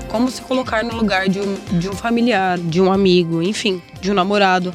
Como 0.09 0.29
se 0.29 0.41
colocar 0.41 0.83
no 0.83 0.95
lugar 0.95 1.27
de 1.27 1.39
um, 1.39 1.55
de 1.79 1.89
um 1.89 1.93
familiar, 1.93 2.57
de 2.57 2.79
um 2.79 2.91
amigo, 2.91 3.41
enfim, 3.41 3.81
de 3.99 4.11
um 4.11 4.13
namorado. 4.13 4.73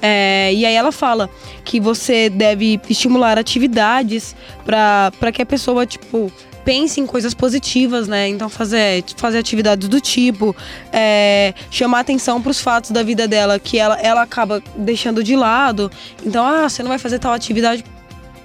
É, 0.00 0.52
e 0.54 0.64
aí 0.64 0.74
ela 0.74 0.92
fala 0.92 1.28
que 1.64 1.80
você 1.80 2.30
deve 2.30 2.80
estimular 2.88 3.36
atividades 3.36 4.34
para 4.64 5.32
que 5.32 5.42
a 5.42 5.46
pessoa, 5.46 5.84
tipo, 5.84 6.32
pense 6.64 7.00
em 7.00 7.06
coisas 7.06 7.34
positivas, 7.34 8.08
né? 8.08 8.28
Então 8.28 8.48
fazer, 8.48 9.04
fazer 9.16 9.38
atividades 9.38 9.88
do 9.88 10.00
tipo, 10.00 10.54
é, 10.92 11.54
chamar 11.70 12.00
atenção 12.00 12.40
para 12.40 12.50
os 12.50 12.60
fatos 12.60 12.90
da 12.90 13.02
vida 13.02 13.26
dela 13.26 13.58
que 13.58 13.78
ela, 13.78 13.98
ela 14.00 14.22
acaba 14.22 14.62
deixando 14.76 15.22
de 15.22 15.36
lado. 15.36 15.90
Então, 16.24 16.44
ah, 16.46 16.68
você 16.68 16.82
não 16.82 16.90
vai 16.90 16.98
fazer 16.98 17.18
tal 17.18 17.32
atividade. 17.32 17.84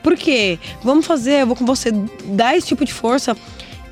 Por 0.01 0.15
quê? 0.15 0.59
Vamos 0.83 1.05
fazer, 1.05 1.41
eu 1.41 1.47
vou 1.47 1.55
com 1.55 1.65
você. 1.65 1.91
Dar 2.25 2.55
esse 2.57 2.67
tipo 2.67 2.83
de 2.83 2.93
força. 2.93 3.35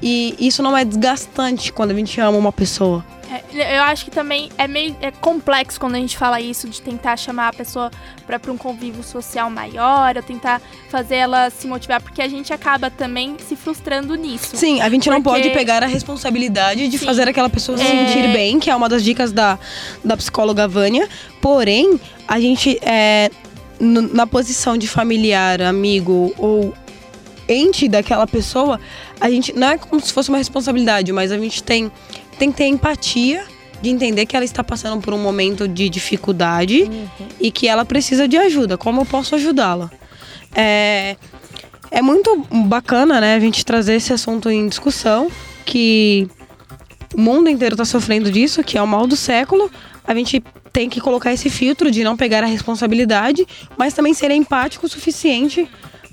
E 0.02 0.36
isso 0.40 0.64
não 0.64 0.76
é 0.76 0.84
desgastante 0.84 1.72
quando 1.72 1.92
a 1.92 1.94
gente 1.94 2.20
ama 2.20 2.38
uma 2.38 2.52
pessoa. 2.52 3.06
É, 3.32 3.78
eu 3.78 3.84
acho 3.84 4.04
que 4.04 4.12
também 4.12 4.50
é 4.58 4.68
meio 4.68 4.96
é 5.02 5.10
complexo 5.10 5.80
quando 5.80 5.96
a 5.96 5.98
gente 5.98 6.18
fala 6.18 6.42
isso, 6.42 6.68
de 6.68 6.82
tentar 6.82 7.16
chamar 7.16 7.48
a 7.48 7.54
pessoa 7.54 7.90
para 8.28 8.52
um 8.52 8.58
convívio 8.58 9.04
social 9.04 9.50
maior, 9.50 10.18
ou 10.18 10.24
tentar 10.24 10.62
fazer 10.90 11.16
ela 11.16 11.50
se 11.50 11.66
motivar, 11.68 12.02
porque 12.02 12.22
a 12.22 12.28
gente 12.28 12.52
acaba 12.52 12.90
também 12.90 13.38
se 13.40 13.56
frustrando 13.56 14.16
nisso. 14.16 14.58
Sim, 14.58 14.82
a 14.82 14.90
gente 14.90 15.04
porque... 15.04 15.10
não 15.10 15.22
pode 15.22 15.50
pegar 15.52 15.82
a 15.82 15.86
responsabilidade 15.86 16.88
de 16.90 16.98
Sim. 16.98 17.06
fazer 17.06 17.28
aquela 17.28 17.50
pessoa 17.50 17.78
se 17.78 17.84
é... 17.84 17.88
sentir 17.88 18.34
bem, 18.34 18.60
que 18.60 18.70
é 18.70 18.76
uma 18.76 18.90
das 18.90 19.04
dicas 19.04 19.32
da, 19.32 19.58
da 20.04 20.18
psicóloga 20.18 20.68
Vânia. 20.68 21.08
Porém, 21.42 22.00
a 22.28 22.40
gente 22.40 22.78
é, 22.82 23.32
na 23.80 24.28
posição 24.28 24.78
de 24.78 24.88
familiar, 24.88 25.62
amigo 25.62 26.34
ou 26.38 26.74
ente 27.48 27.88
daquela 27.88 28.28
pessoa, 28.28 28.80
a 29.20 29.30
gente 29.30 29.54
não 29.54 29.70
é 29.70 29.78
como 29.78 30.02
se 30.02 30.14
fosse 30.14 30.30
uma 30.30 30.38
responsabilidade, 30.38 31.12
mas 31.12 31.32
a 31.32 31.38
gente 31.38 31.62
tem 31.64 31.92
tem 32.38 32.52
que 32.52 32.58
ter 32.58 32.66
empatia 32.66 33.46
de 33.82 33.90
entender 33.90 34.26
que 34.26 34.36
ela 34.36 34.46
está 34.46 34.64
passando 34.64 35.02
por 35.02 35.14
um 35.14 35.18
momento 35.18 35.68
de 35.68 35.90
dificuldade 35.90 36.84
uhum. 36.84 37.08
e 37.40 37.52
que 37.52 37.68
ela 37.68 37.84
precisa 37.84 38.28
de 38.28 38.38
ajuda. 38.38 38.78
Como 38.78 39.02
eu 39.02 39.06
posso 39.06 39.36
ajudá-la? 39.36 39.90
É, 40.54 41.16
é 41.90 42.02
muito 42.02 42.46
bacana, 42.68 43.20
né, 43.20 43.36
a 43.36 43.40
gente 43.40 43.66
trazer 43.66 43.96
esse 43.96 44.14
assunto 44.14 44.50
em 44.50 44.68
discussão, 44.68 45.30
que 45.66 46.28
o 47.16 47.20
mundo 47.20 47.50
inteiro 47.50 47.74
está 47.74 47.86
sofrendo 47.86 48.32
disso, 48.32 48.64
que 48.64 48.78
é 48.78 48.82
o 48.82 48.88
mal 48.88 49.08
do 49.08 49.16
século. 49.16 49.70
A 50.06 50.14
gente 50.14 50.44
tem 50.72 50.90
que 50.90 51.02
colocar 51.02 51.34
esse 51.34 51.50
filtro 51.50 51.92
de 51.92 52.04
não 52.04 52.16
pegar 52.16 52.44
a 52.44 52.48
responsabilidade, 52.48 53.46
mas 53.78 53.94
também 53.94 54.14
ser 54.14 54.32
empático 54.32 54.86
o 54.86 54.90
suficiente 54.90 55.68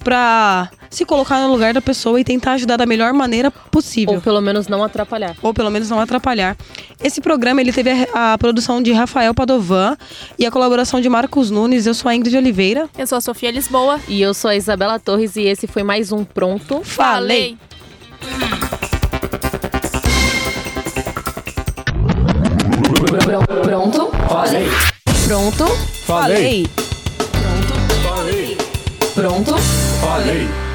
para 0.08 0.70
se 0.88 1.04
colocar 1.04 1.38
no 1.38 1.52
lugar 1.52 1.74
da 1.74 1.82
pessoa 1.82 2.18
e 2.18 2.24
tentar 2.24 2.52
ajudar 2.52 2.78
da 2.78 2.86
melhor 2.86 3.12
maneira 3.12 3.50
possível. 3.50 4.14
Ou 4.14 4.20
pelo 4.22 4.40
menos 4.40 4.66
não 4.66 4.82
atrapalhar. 4.82 5.36
Ou 5.42 5.52
pelo 5.52 5.70
menos 5.70 5.90
não 5.90 6.00
atrapalhar. 6.00 6.56
Esse 7.04 7.20
programa 7.20 7.60
ele 7.60 7.74
teve 7.74 7.90
a, 8.14 8.32
a 8.32 8.38
produção 8.38 8.80
de 8.80 8.90
Rafael 8.90 9.34
Padovan 9.34 9.98
e 10.38 10.46
a 10.46 10.50
colaboração 10.50 10.98
de 10.98 11.10
Marcos 11.10 11.50
Nunes. 11.50 11.84
Eu 11.84 11.92
sou 11.92 12.08
a 12.08 12.14
Ingrid 12.14 12.38
Oliveira. 12.38 12.88
Eu 12.96 13.06
sou 13.06 13.18
a 13.18 13.20
Sofia 13.20 13.50
Lisboa. 13.50 14.00
E 14.08 14.22
eu 14.22 14.32
sou 14.32 14.50
a 14.50 14.56
Isabela 14.56 14.98
Torres 14.98 15.36
e 15.36 15.42
esse 15.42 15.66
foi 15.66 15.82
mais 15.82 16.10
um 16.10 16.24
Pronto. 16.24 16.80
Falei! 16.82 17.58
Pronto? 23.62 24.10
Falei! 24.26 24.68
Pronto? 25.26 25.66
Falei! 26.06 26.66
Pronto? 27.36 27.76
Falei! 28.02 28.56
Pronto? 29.14 29.77
Falei! 30.08 30.67